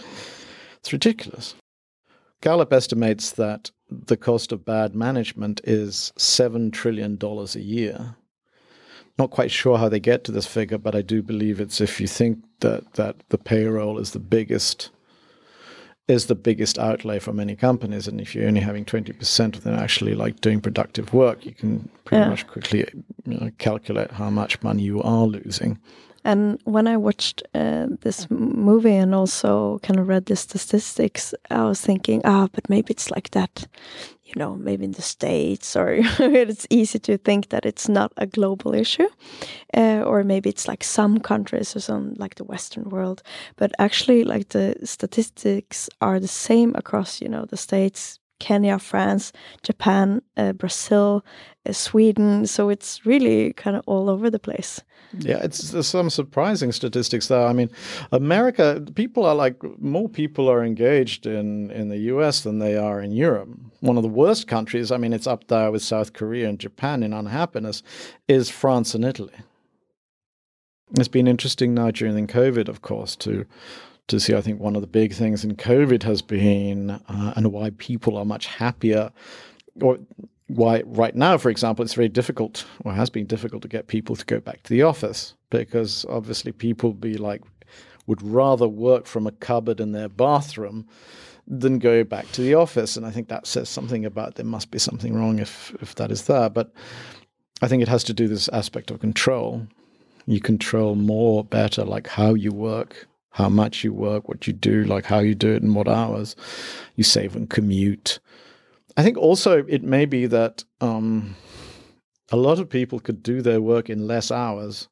[0.80, 1.56] It's ridiculous.
[2.42, 8.16] Gallup estimates that the cost of bad management is $7 trillion a year.
[9.18, 12.00] Not quite sure how they get to this figure, but I do believe it's if
[12.00, 14.92] you think that, that the payroll is the biggest
[16.08, 18.08] is the biggest outlay for many companies.
[18.08, 21.90] And if you're only having 20% of them actually like doing productive work, you can
[22.06, 22.30] pretty yeah.
[22.30, 22.86] much quickly
[23.26, 25.78] you know, calculate how much money you are losing.
[26.28, 31.64] And when I watched uh, this movie and also kind of read the statistics, I
[31.64, 33.66] was thinking, ah, but maybe it's like that,
[34.26, 38.26] you know, maybe in the States, or it's easy to think that it's not a
[38.26, 39.08] global issue.
[39.74, 43.24] Uh, or maybe it's like some countries or some like the Western world.
[43.56, 49.32] But actually, like the statistics are the same across, you know, the States, Kenya, France,
[49.64, 51.26] Japan, uh, Brazil,
[51.68, 52.46] uh, Sweden.
[52.46, 54.82] So it's really kind of all over the place.
[55.20, 57.48] Yeah, it's some surprising statistics there.
[57.48, 57.72] I mean,
[58.12, 62.42] America, people are like more people are engaged in in the U.S.
[62.42, 63.50] than they are in Europe.
[63.80, 67.04] One of the worst countries, I mean, it's up there with South Korea and Japan
[67.04, 67.84] in unhappiness,
[68.28, 69.34] is France and Italy.
[70.96, 73.46] It's been interesting now during the COVID, of course, to
[74.08, 74.36] to see.
[74.36, 78.18] I think one of the big things in COVID has been, uh, and why people
[78.18, 79.12] are much happier,
[79.82, 80.00] or
[80.48, 84.16] why right now, for example, it's very difficult, or has been difficult to get people
[84.16, 87.42] to go back to the office because obviously people be like
[88.06, 90.88] would rather work from a cupboard in their bathroom
[91.46, 92.98] than go back to the office.
[92.98, 96.12] And I think that says something about there must be something wrong if if that
[96.12, 96.50] is there.
[96.50, 96.74] But
[97.62, 99.68] I think it has to do this aspect of control.
[100.26, 104.84] You control more better like how you work, how much you work, what you do,
[104.84, 106.36] like how you do it and what hours.
[106.96, 108.20] You save on commute.
[108.96, 111.36] I think also it may be that um,
[112.32, 114.88] a lot of people could do their work in less hours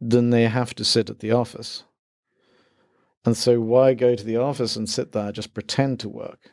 [0.00, 1.84] than they have to sit at the office.
[3.24, 6.52] And so why go to the office and sit there, just pretend to work?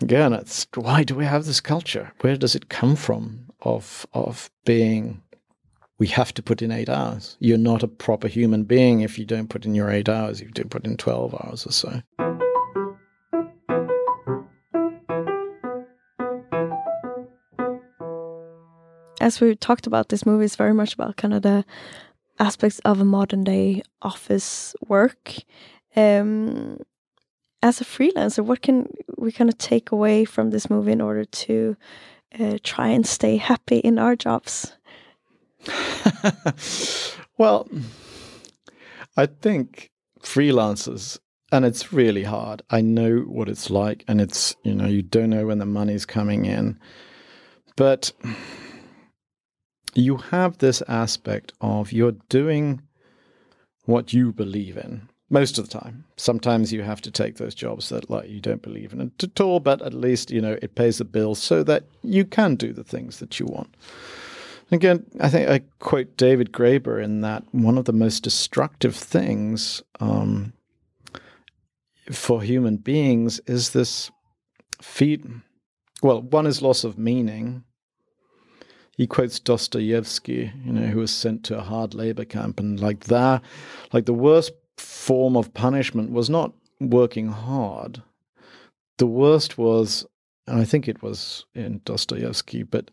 [0.00, 2.12] Again, it's why do we have this culture?
[2.22, 5.22] Where does it come from of of being
[6.02, 7.36] we have to put in eight hours.
[7.38, 10.40] You're not a proper human being if you don't put in your eight hours.
[10.40, 12.02] You do put in 12 hours or so.
[19.20, 21.64] As we talked about, this movie is very much about kind of the
[22.40, 25.34] aspects of a modern day office work.
[25.94, 26.78] Um,
[27.62, 28.88] as a freelancer, what can
[29.18, 31.76] we kind of take away from this movie in order to
[32.40, 34.72] uh, try and stay happy in our jobs?
[37.38, 37.68] well,
[39.16, 39.90] I think
[40.22, 41.18] freelancers,
[41.50, 42.62] and it's really hard.
[42.70, 46.06] I know what it's like, and it's, you know, you don't know when the money's
[46.06, 46.78] coming in.
[47.76, 48.12] But
[49.94, 52.82] you have this aspect of you're doing
[53.84, 56.04] what you believe in most of the time.
[56.16, 59.60] Sometimes you have to take those jobs that like you don't believe in at all,
[59.60, 62.84] but at least you know it pays the bills so that you can do the
[62.84, 63.74] things that you want.
[64.72, 69.82] Again, I think I quote David Graeber in that one of the most destructive things
[70.00, 70.54] um,
[72.10, 74.10] for human beings is this
[74.80, 75.26] feed.
[76.02, 77.64] Well, one is loss of meaning.
[78.96, 83.04] He quotes Dostoevsky, you know, who was sent to a hard labor camp, and like
[83.04, 83.42] that,
[83.92, 88.02] like the worst form of punishment was not working hard.
[88.96, 90.06] The worst was,
[90.46, 92.90] and I think it was in Dostoevsky, but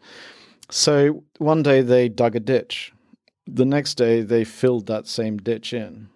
[0.69, 2.93] so one day they dug a ditch.
[3.45, 6.09] The next day they filled that same ditch in.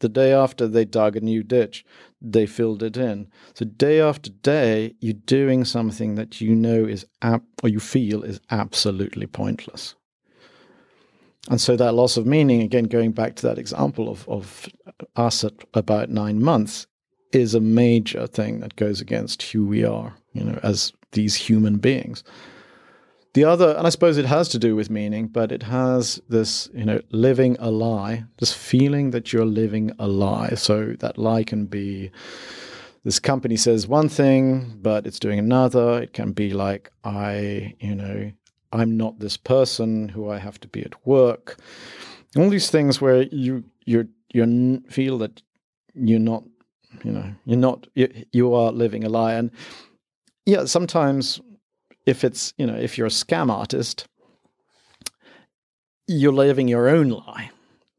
[0.00, 1.84] The day after they dug a new ditch,
[2.20, 3.28] they filled it in.
[3.54, 8.40] So day after day, you're doing something that you know is or you feel is
[8.50, 9.94] absolutely pointless.
[11.50, 14.68] And so that loss of meaning, again, going back to that example of, of
[15.16, 16.86] us at about nine months,
[17.32, 21.76] is a major thing that goes against who we are, you know, as these human
[21.76, 22.22] beings.
[23.38, 26.68] The other, and I suppose it has to do with meaning, but it has this,
[26.74, 30.56] you know, living a lie, this feeling that you're living a lie.
[30.56, 32.10] So that lie can be
[33.04, 36.02] this company says one thing, but it's doing another.
[36.02, 38.32] It can be like, I, you know,
[38.72, 41.58] I'm not this person who I have to be at work.
[42.36, 45.42] All these things where you you you feel that
[45.94, 46.42] you're not
[47.04, 47.86] You know, you're not.
[47.94, 49.52] You, you are living a lie, and
[50.44, 51.40] yeah, sometimes
[52.08, 54.08] if it's you know if you're a scam artist,
[56.06, 57.50] you're living your own lie.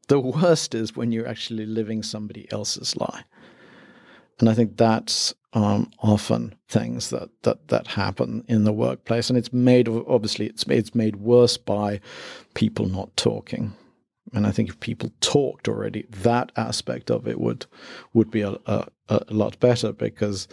[0.08, 3.22] The worst is when you're actually living somebody else's lie,
[4.40, 9.38] and I think that's um, often things that, that that happen in the workplace, and
[9.38, 12.00] it's made obviously it's it's made worse by
[12.54, 13.74] people not talking.
[14.32, 17.66] And I think if people talked already, that aspect of it would
[18.12, 20.48] would be a, a, a lot better because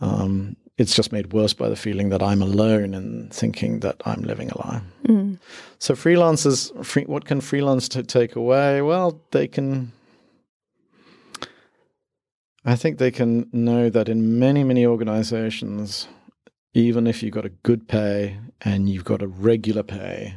[0.00, 4.22] um, it's just made worse by the feeling that I'm alone and thinking that I'm
[4.22, 4.82] living a lie.
[5.06, 5.38] Mm.
[5.78, 8.82] So freelancers, free, what can freelance t- take away?
[8.82, 9.92] Well, they can.
[12.64, 16.08] I think they can know that in many, many organizations,
[16.74, 20.36] even if you've got a good pay and you've got a regular pay,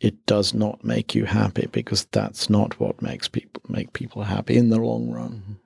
[0.00, 4.56] it does not make you happy because that's not what makes people make people happy
[4.56, 5.59] in the long run.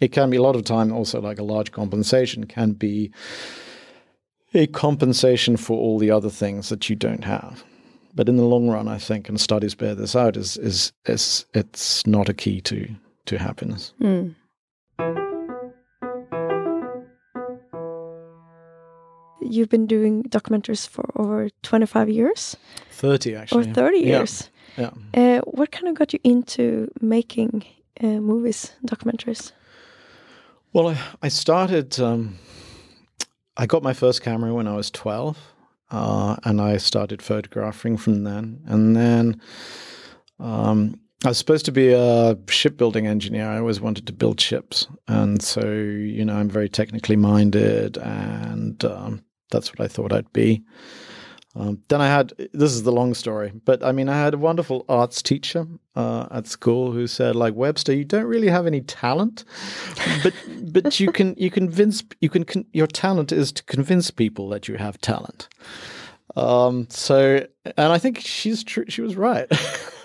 [0.00, 3.10] It can be a lot of time also like a large compensation can be
[4.54, 7.64] a compensation for all the other things that you don't have.
[8.14, 11.44] But in the long run, I think, and studies bear this out, is is is
[11.52, 12.88] it's not a key to
[13.26, 13.92] to happiness.
[14.00, 14.34] Mm.
[19.48, 22.56] you've been doing documentaries for over 25 years
[22.90, 25.38] 30 actually or 30 years yeah, yeah.
[25.38, 27.64] Uh, what kind of got you into making
[28.02, 29.52] uh, movies documentaries
[30.72, 32.38] well i, started um,
[33.56, 35.38] i got my first camera when i was 12
[35.90, 39.40] uh, and i started photographing from then and then
[40.38, 43.48] um, I was supposed to be a shipbuilding engineer.
[43.48, 48.84] I always wanted to build ships, and so you know I'm very technically minded, and
[48.84, 50.62] um, that's what I thought I'd be.
[51.58, 54.38] Um, then I had this is the long story, but I mean I had a
[54.38, 58.82] wonderful arts teacher uh, at school who said like Webster, you don't really have any
[58.82, 59.44] talent,
[60.22, 60.34] but
[60.70, 64.68] but you can you convince you can con- your talent is to convince people that
[64.68, 65.48] you have talent.
[66.36, 68.84] Um, so, and I think she's true.
[68.88, 69.46] She was right.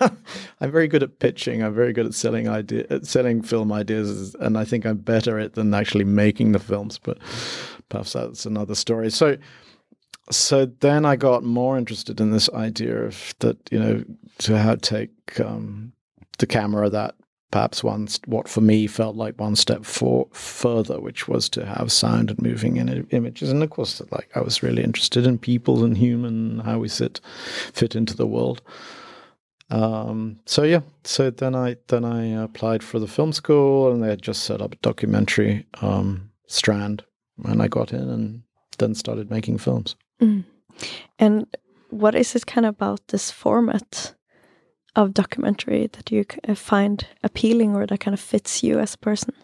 [0.00, 1.62] I'm very good at pitching.
[1.62, 5.38] I'm very good at selling idea, at selling film ideas, and I think I'm better
[5.38, 6.98] at than actually making the films.
[6.98, 7.18] But
[7.90, 9.10] perhaps that's another story.
[9.10, 9.36] So,
[10.30, 14.04] so then I got more interested in this idea of that, you know,
[14.38, 15.92] to how take um,
[16.38, 17.14] the camera that
[17.50, 21.92] perhaps one what for me felt like one step for, further, which was to have
[21.92, 23.50] sound and moving in images.
[23.50, 27.20] And of course, like I was really interested in people and human, how we sit
[27.72, 28.62] fit into the world.
[29.70, 34.08] Um, so yeah, so then I then I applied for the film school, and they
[34.08, 37.04] had just set up a documentary um, strand
[37.44, 38.42] and I got in and
[38.78, 39.96] then started making films.
[40.22, 40.44] Mm.
[41.18, 41.46] And
[41.90, 44.14] what is it kind of about this format
[44.94, 48.98] of documentary that you uh, find appealing or that kind of fits you as a
[48.98, 49.34] person?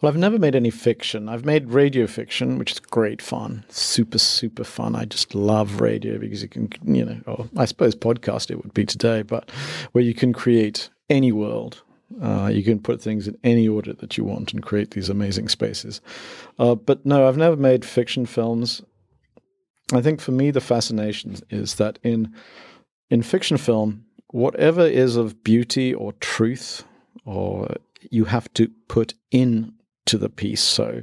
[0.00, 1.28] Well, I've never made any fiction.
[1.28, 4.94] I've made radio fiction, which is great fun, super, super fun.
[4.94, 8.74] I just love radio because you can, you know, or I suppose podcast it would
[8.74, 9.50] be today, but
[9.92, 11.82] where you can create any world
[12.22, 15.48] uh, you can put things in any order that you want and create these amazing
[15.48, 16.00] spaces.
[16.58, 18.82] Uh, but no, I've never made fiction films.
[19.92, 22.34] I think for me, the fascination is that in
[23.08, 26.84] in fiction film, whatever is of beauty or truth,
[27.24, 27.68] or
[28.10, 29.72] you have to put in
[30.06, 30.62] to the piece.
[30.62, 31.02] So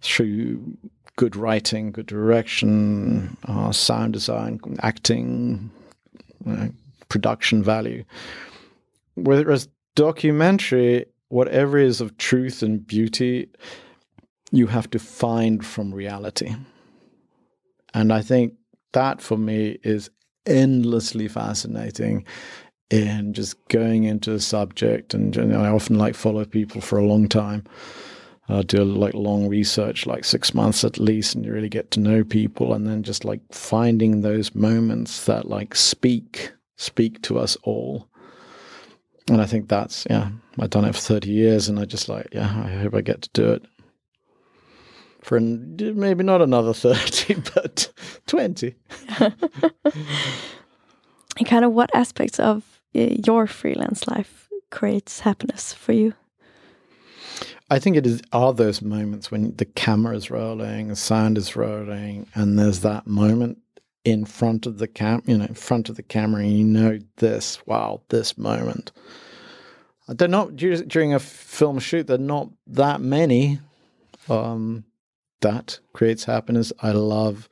[0.00, 0.76] through
[1.16, 5.70] good writing, good direction, uh, sound design, acting,
[6.46, 6.68] uh,
[7.08, 8.04] production value.
[9.14, 13.48] Whereas documentary, whatever is of truth and beauty,
[14.52, 16.54] you have to find from reality.
[17.96, 18.52] And I think
[18.92, 20.10] that for me is
[20.44, 22.26] endlessly fascinating
[22.90, 25.14] in just going into a subject.
[25.14, 27.64] And you know, I often like follow people for a long time.
[28.48, 31.98] Uh, do like long research, like six months at least, and you really get to
[31.98, 37.56] know people, and then just like finding those moments that like speak speak to us
[37.64, 38.06] all
[39.28, 40.30] and I think that's yeah,
[40.60, 43.22] I've done it for thirty years, and I just like yeah, I hope I get
[43.22, 43.64] to do it
[45.26, 47.92] for maybe not another thirty, but
[48.26, 48.76] twenty.
[49.18, 49.34] and
[51.44, 56.14] kind of what aspects of your freelance life creates happiness for you?
[57.68, 61.56] I think it is are those moments when the camera is rolling, the sound is
[61.56, 63.58] rolling, and there's that moment
[64.04, 67.00] in front of the cam, you know, in front of the camera, and you know
[67.16, 67.58] this.
[67.66, 68.92] Wow, this moment.
[70.06, 72.06] They're not during a film shoot.
[72.06, 73.58] They're not that many.
[74.28, 74.84] Um,
[75.40, 76.72] that creates happiness.
[76.80, 77.48] I love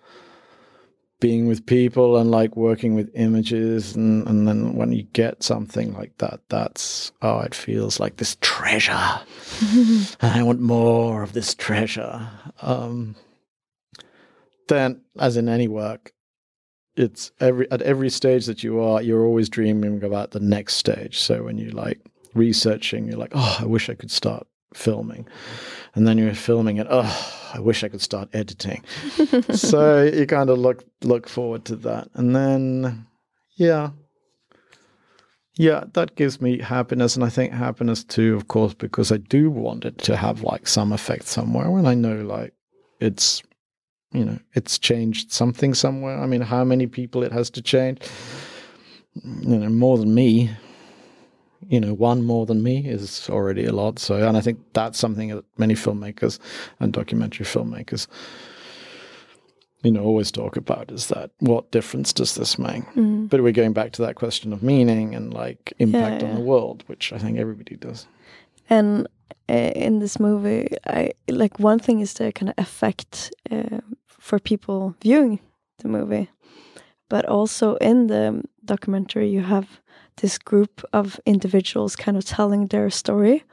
[1.25, 5.95] being with people and like working with images and, and then when you get something
[5.95, 9.21] like that that's oh it feels like this treasure.
[9.63, 12.29] And i want more of this treasure.
[12.61, 13.17] Um,
[14.69, 16.13] then as in any work
[16.97, 21.19] it's every at every stage that you are you're always dreaming about the next stage.
[21.19, 22.01] So when you like
[22.35, 25.27] researching you're like oh i wish i could start filming.
[25.95, 28.83] And then you're filming it oh I wish I could start editing.
[29.53, 33.07] so you kind of look look forward to that, and then
[33.57, 33.91] yeah,
[35.57, 39.51] yeah, that gives me happiness, and I think happiness too, of course, because I do
[39.51, 41.71] want it to have like some effect somewhere.
[41.71, 42.55] When I know like
[43.01, 43.41] it's
[44.13, 46.19] you know it's changed something somewhere.
[46.19, 48.01] I mean, how many people it has to change?
[49.15, 50.51] You know, more than me
[51.69, 53.99] you know, one more than me is already a lot.
[53.99, 56.39] So, and I think that's something that many filmmakers
[56.81, 58.07] and documentary filmmakers,
[59.83, 62.85] you know, always talk about is that what difference does this make?
[62.95, 63.29] Mm.
[63.29, 66.35] But we're going back to that question of meaning and like impact yeah, yeah.
[66.35, 68.07] on the world, which I think everybody does.
[68.71, 69.07] And
[69.49, 74.39] uh, in this movie, I like one thing is the kind of effect uh, for
[74.39, 75.41] people viewing
[75.79, 76.31] the movie,
[77.09, 79.81] but also in the documentary, you have
[80.17, 83.45] this group of individuals kind of telling their story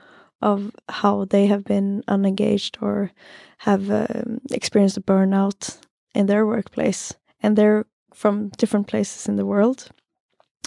[0.41, 3.11] of how they have been unengaged or
[3.59, 5.77] have um, experienced a burnout
[6.15, 9.89] in their workplace and they're from different places in the world.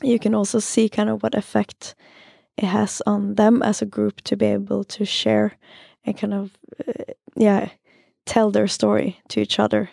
[0.02, 1.94] You can also see kind of what effect
[2.56, 5.56] it has on them as a group to be able to share
[6.04, 7.70] and kind of uh, yeah
[8.26, 9.90] tell their story to each other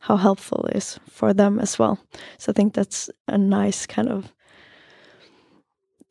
[0.00, 1.98] how helpful it is for them as well.
[2.38, 4.32] So i think that's a nice kind of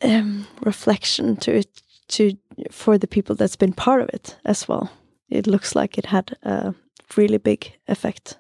[0.03, 2.37] um, reflection to it to
[2.71, 4.91] for the people that's been part of it as well.
[5.29, 6.73] It looks like it had a
[7.15, 8.37] really big effect.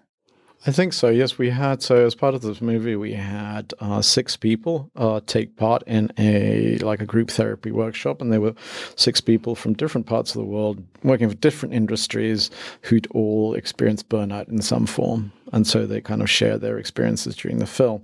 [0.67, 1.09] I think so.
[1.09, 1.81] Yes, we had.
[1.81, 6.11] So as part of this movie, we had uh, six people uh, take part in
[6.19, 8.53] a like a group therapy workshop, and there were
[8.95, 12.51] six people from different parts of the world working for different industries
[12.81, 17.35] who'd all experienced burnout in some form, and so they kind of share their experiences
[17.35, 18.03] during the film.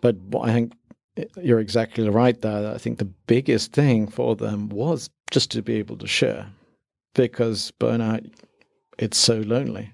[0.00, 0.72] But I think
[1.40, 2.74] you're exactly right there.
[2.74, 6.46] I think the biggest thing for them was just to be able to share
[7.14, 8.30] because burnout,
[8.98, 9.92] it's so lonely.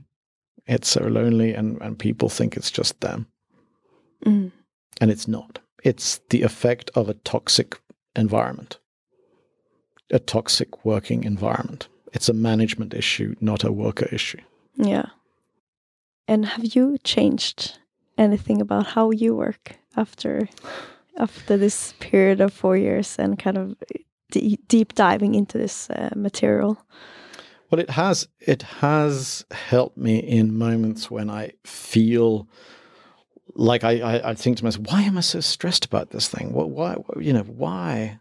[0.67, 3.27] It's so lonely, and, and people think it's just them.
[4.25, 4.53] Mm.
[5.01, 5.61] And it's not.
[5.83, 7.81] It's the effect of a toxic
[8.15, 8.79] environment,
[10.11, 11.89] a toxic working environment.
[12.13, 14.41] It's a management issue, not a worker issue.
[14.77, 15.07] Yeah.
[16.27, 17.79] And have you changed
[18.19, 20.49] anything about how you work after
[21.19, 23.75] after this period of four years and kind of
[24.31, 26.79] deep diving into this uh, material?
[27.71, 32.49] Well, it has it has helped me in moments when I feel
[33.55, 36.53] like I, I, I think to myself, why am I so stressed about this thing?
[36.53, 38.21] What, why, you know, why?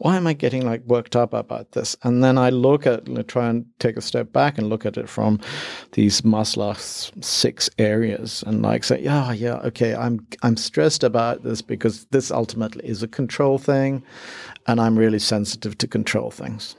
[0.00, 1.94] Why am I getting like worked up about this?
[2.02, 5.10] And then I look at, try and take a step back and look at it
[5.10, 5.40] from
[5.92, 11.60] these Maslach's six areas and like say, yeah, yeah, okay, I'm I'm stressed about this
[11.60, 14.02] because this ultimately is a control thing,
[14.66, 16.76] and I'm really sensitive to control things.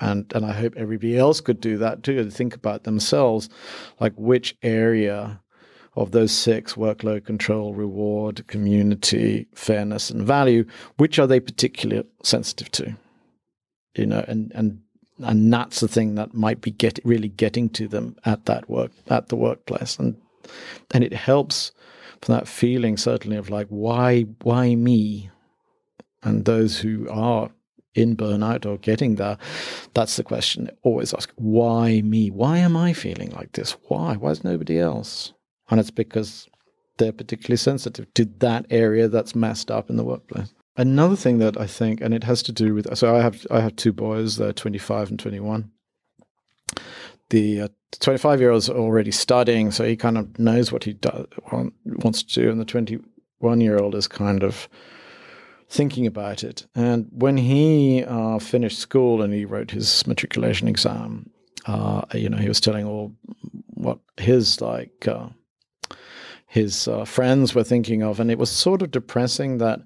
[0.00, 3.48] And and I hope everybody else could do that too, and think about themselves,
[4.00, 5.40] like which area
[5.96, 10.64] of those six workload control, reward, community, fairness, and value,
[10.96, 12.96] which are they particularly sensitive to?
[13.96, 14.80] You know, and and
[15.18, 18.90] and that's the thing that might be get really getting to them at that work
[19.08, 20.16] at the workplace, and
[20.92, 21.72] and it helps
[22.20, 25.30] for that feeling certainly of like why why me,
[26.22, 27.50] and those who are
[27.94, 29.38] in burnout or getting there,
[29.94, 30.68] that's the question.
[30.82, 32.30] Always ask, why me?
[32.30, 33.76] Why am I feeling like this?
[33.86, 34.16] Why?
[34.16, 35.32] Why is nobody else?
[35.70, 36.48] And it's because
[36.98, 40.52] they're particularly sensitive to that area that's messed up in the workplace.
[40.76, 43.60] Another thing that I think, and it has to do with, so I have I
[43.60, 45.70] have two boys, they're 25 and 21.
[47.30, 51.26] The 25 uh, year old's already studying, so he kind of knows what he does,
[51.84, 54.68] wants to do, and the 21 year old is kind of
[55.68, 56.66] thinking about it.
[56.74, 61.30] And when he uh, finished school and he wrote his matriculation exam,
[61.66, 63.14] uh, you know, he was telling all
[63.68, 65.28] what his like uh,
[66.54, 69.80] his uh, friends were thinking of, and it was sort of depressing that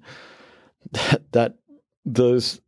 [0.91, 1.55] that, that
[2.05, 2.61] those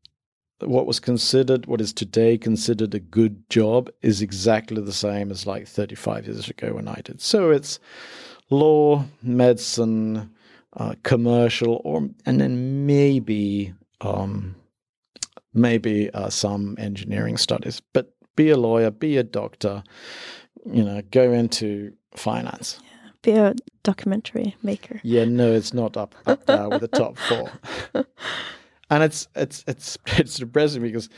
[0.62, 5.46] what was considered what is today considered a good job is exactly the same as
[5.46, 7.22] like 35 years ago when I did.
[7.22, 7.80] So it's
[8.50, 10.32] law, medicine,
[10.78, 13.72] uh, commercial, or and then maybe
[14.02, 14.56] um,
[15.54, 17.80] maybe uh, some engineering studies.
[17.94, 19.84] But be a lawyer, be a doctor,
[20.66, 22.80] you know, go into finance.
[23.22, 25.00] Be a documentary maker.
[25.04, 27.52] Yeah, no, it's not up up there with the top four.
[28.90, 31.10] and it's it's it's it's depressing because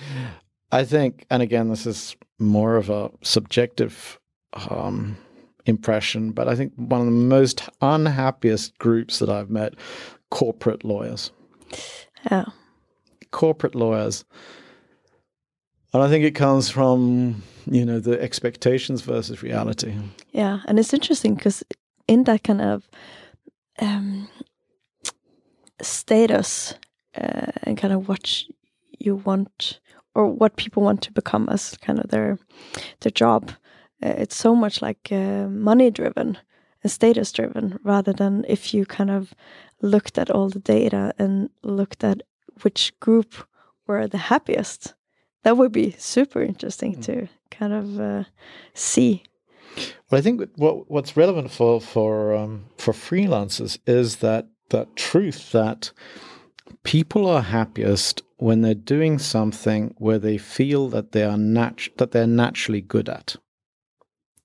[0.71, 4.19] I think, and again, this is more of a subjective
[4.53, 5.17] um,
[5.65, 9.75] impression, but I think one of the most unhappiest groups that I've met,
[10.31, 11.31] corporate lawyers.
[12.31, 12.45] Yeah.
[13.31, 14.25] Corporate lawyers.
[15.93, 19.93] And I think it comes from, you know, the expectations versus reality.
[20.31, 21.63] Yeah, and it's interesting because
[22.07, 22.89] in that kind of
[23.79, 24.27] um,
[25.81, 26.75] status
[27.15, 28.43] uh, and kind of what
[28.99, 29.79] you want
[30.15, 32.37] or what people want to become as kind of their
[33.01, 33.51] their job,
[34.03, 36.37] uh, it's so much like uh, money driven
[36.83, 39.33] and status driven rather than if you kind of
[39.81, 42.21] looked at all the data and looked at
[42.61, 43.47] which group
[43.87, 44.93] were the happiest.
[45.43, 47.03] That would be super interesting mm.
[47.05, 48.23] to kind of uh,
[48.73, 49.23] see
[49.75, 55.51] well, I think what what's relevant for for um, for freelancers is that that truth
[55.51, 55.91] that
[56.83, 62.11] people are happiest when they're doing something where they feel that they are nat- that
[62.11, 63.35] they're naturally good at.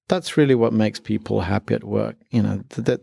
[0.09, 2.16] That's really what makes people happy at work.
[2.31, 3.01] You know that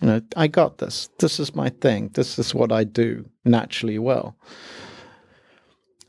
[0.00, 1.08] you know I got this.
[1.18, 2.10] This is my thing.
[2.14, 4.36] This is what I do naturally well.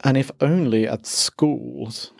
[0.04, 2.12] And if only at schools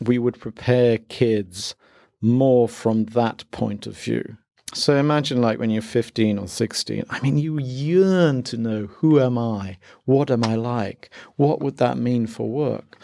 [0.00, 1.74] we would prepare kids
[2.20, 4.36] more from that point of view.
[4.74, 9.18] So imagine like when you're 15 or 16, I mean, you yearn to know who
[9.18, 9.78] am I?
[10.04, 11.10] What am I like?
[11.36, 12.98] What would that mean for work?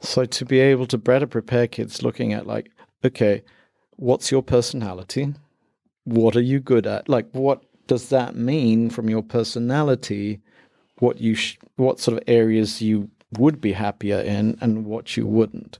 [0.00, 2.70] So to be able to better prepare kids looking at like,
[3.04, 3.42] okay,
[3.96, 5.34] what's your personality?
[6.04, 7.08] What are you good at?
[7.08, 10.40] Like, what does that mean from your personality?
[10.98, 15.26] What you, sh- what sort of areas you would be happier in and what you
[15.26, 15.78] wouldn't?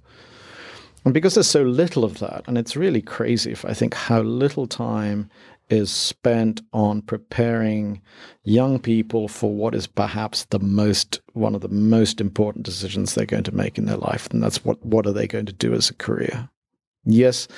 [1.04, 4.20] And because there's so little of that, and it's really crazy if I think how
[4.22, 5.30] little time
[5.70, 8.02] is spent on preparing
[8.42, 13.24] young people for what is perhaps the most one of the most important decisions they're
[13.24, 15.72] going to make in their life, and that's what what are they going to do
[15.72, 16.48] as a career?
[17.04, 17.48] Yes,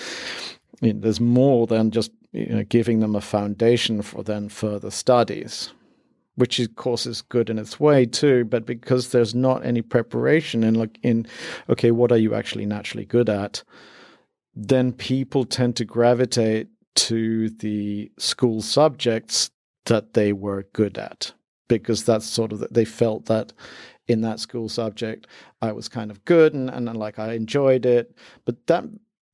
[0.80, 5.72] there's more than just you know, giving them a foundation for then further studies
[6.36, 10.64] which of course is good in its way too but because there's not any preparation
[10.64, 11.26] in like in
[11.68, 13.62] okay what are you actually naturally good at?
[14.54, 19.50] Then people tend to gravitate to the school subjects
[19.86, 21.32] that they were good at
[21.68, 23.52] because that's sort of that they felt that
[24.08, 25.26] in that school subject
[25.62, 28.14] I was kind of good and, and like I enjoyed it.
[28.44, 28.84] But that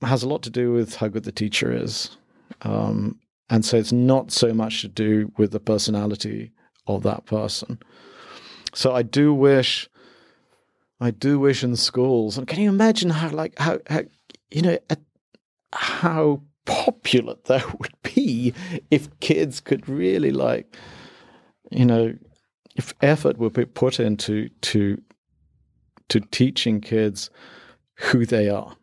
[0.03, 2.17] has a lot to do with how good the teacher is.
[2.63, 3.19] Um,
[3.51, 6.53] and so it's not so much to do with the personality
[6.89, 7.79] of that person.
[8.75, 9.89] So I do wish,
[11.01, 14.03] I do wish in schools, and can you imagine how, like, how, how
[14.51, 14.79] you know,
[15.73, 18.55] how popular that would be
[18.91, 20.77] if kids could really, like,
[21.71, 22.15] you know,
[22.77, 25.03] if effort would be put into to
[26.09, 27.29] to teaching kids
[27.95, 28.77] who they are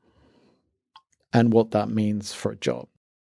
[1.33, 2.87] and what that means for a job.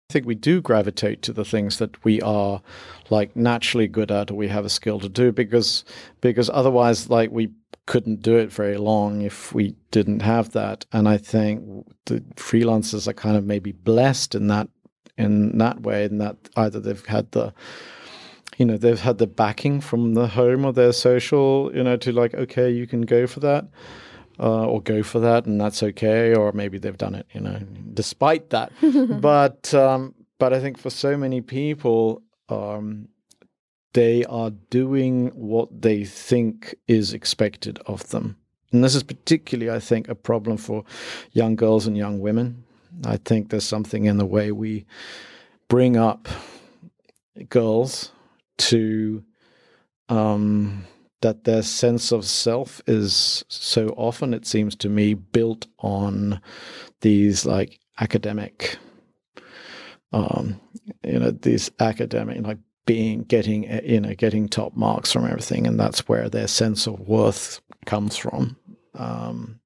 [0.08, 2.62] I think we do gravitate to the things that we are
[3.10, 5.84] like naturally good at or we have a skill to do because
[6.20, 7.50] because otherwise like we
[7.86, 10.86] couldn't do it very long if we didn't have that.
[10.92, 14.68] And i think the freelancers are kind of maybe blessed in that
[15.18, 17.52] in that way in that either they've had the
[18.58, 22.12] you know they've had the backing from the home or their social you know to
[22.12, 23.66] like okay you can go for that
[24.38, 26.34] uh, or go for that, and that's okay.
[26.34, 27.58] Or maybe they've done it, you know,
[27.94, 28.72] despite that.
[29.20, 33.08] but um, but I think for so many people, um,
[33.92, 38.36] they are doing what they think is expected of them,
[38.72, 40.84] and this is particularly, I think, a problem for
[41.32, 42.64] young girls and young women.
[43.04, 44.86] I think there's something in the way we
[45.68, 46.28] bring up
[47.48, 48.12] girls
[48.58, 49.22] to
[50.08, 50.86] um,
[51.26, 56.40] that their sense of self is so often, it seems to me, built on
[57.00, 58.78] these like academic,
[60.12, 60.60] um,
[61.02, 65.80] you know, these academic like being getting you know getting top marks from everything, and
[65.80, 68.56] that's where their sense of worth comes from.
[68.94, 69.58] Um,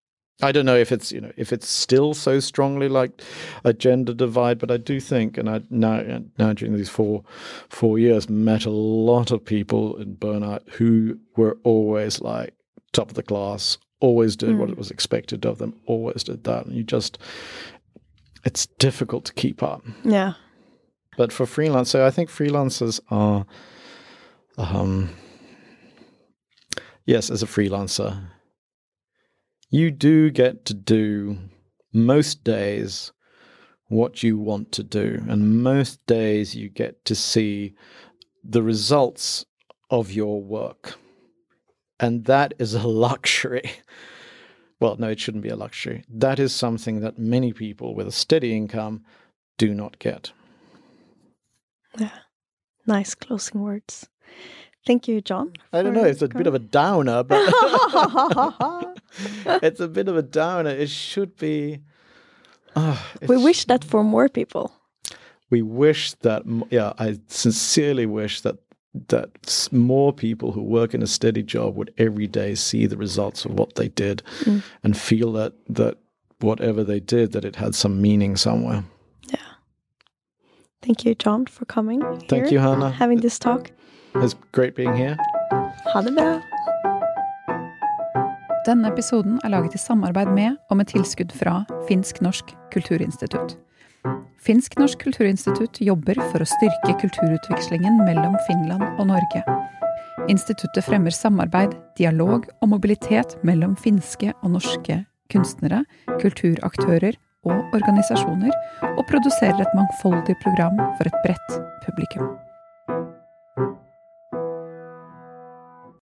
[0.43, 3.23] I don't know if it's you know if it's still so strongly like
[3.65, 7.25] a gender divide, but I do think, and I now now during these four
[7.69, 12.55] four years met a lot of people in burnout who were always like
[12.93, 14.59] top of the class, always did mm.
[14.59, 17.19] what was expected of them, always did that, and you just
[18.45, 19.85] it's difficult to keep up.
[20.05, 20.35] Yeah.
[21.17, 23.45] But for freelancers, I think freelancers are,
[24.57, 25.11] um,
[27.05, 28.23] yes, as a freelancer
[29.71, 31.39] you do get to do
[31.93, 33.13] most days
[33.89, 35.23] what you want to do.
[35.29, 37.75] And most days you get to see
[38.45, 39.45] the results
[39.91, 40.95] of your work.
[41.99, 43.71] And that is a luxury.
[44.81, 46.05] Well, no, it shouldn't be a luxury.
[46.09, 49.05] That is something that many people with a steady income
[49.59, 50.33] do not get.
[51.99, 52.11] Yeah.
[52.87, 54.09] Nice closing words.
[54.87, 55.53] Thank you, John.
[55.73, 56.05] I don't know.
[56.05, 57.53] It's a bit of a downer, but
[59.63, 60.71] it's a bit of a downer.
[60.71, 61.81] It should be.
[62.77, 64.73] Oh, we wish that for more people.
[65.51, 66.43] We wish that.
[66.71, 68.57] Yeah, I sincerely wish that
[69.09, 73.45] that more people who work in a steady job would every day see the results
[73.45, 74.63] of what they did mm.
[74.83, 75.97] and feel that that
[76.41, 78.85] whatever they did that it had some meaning somewhere.
[79.29, 79.39] Yeah.
[80.83, 82.01] Thank you, John, for coming.
[82.29, 82.91] Thank you, Hannah.
[82.91, 83.71] Having this talk.
[84.15, 85.17] It's great being here.
[85.93, 86.41] Ha det bra.
[88.71, 93.57] Denne episoden er laget i samarbeid med og med tilskudd fra Finsk-norsk kulturinstitutt.
[94.47, 99.43] Finsk-norsk kulturinstitutt jobber for å styrke kulturutvekslingen mellom Finland og Norge.
[100.31, 105.01] Instituttet fremmer samarbeid, dialog og mobilitet mellom finske og norske
[105.35, 105.83] kunstnere,
[106.23, 107.19] kulturaktører
[107.49, 108.55] og organisasjoner,
[108.93, 111.59] og produserer et mangfoldig program for et bredt
[111.89, 112.31] publikum.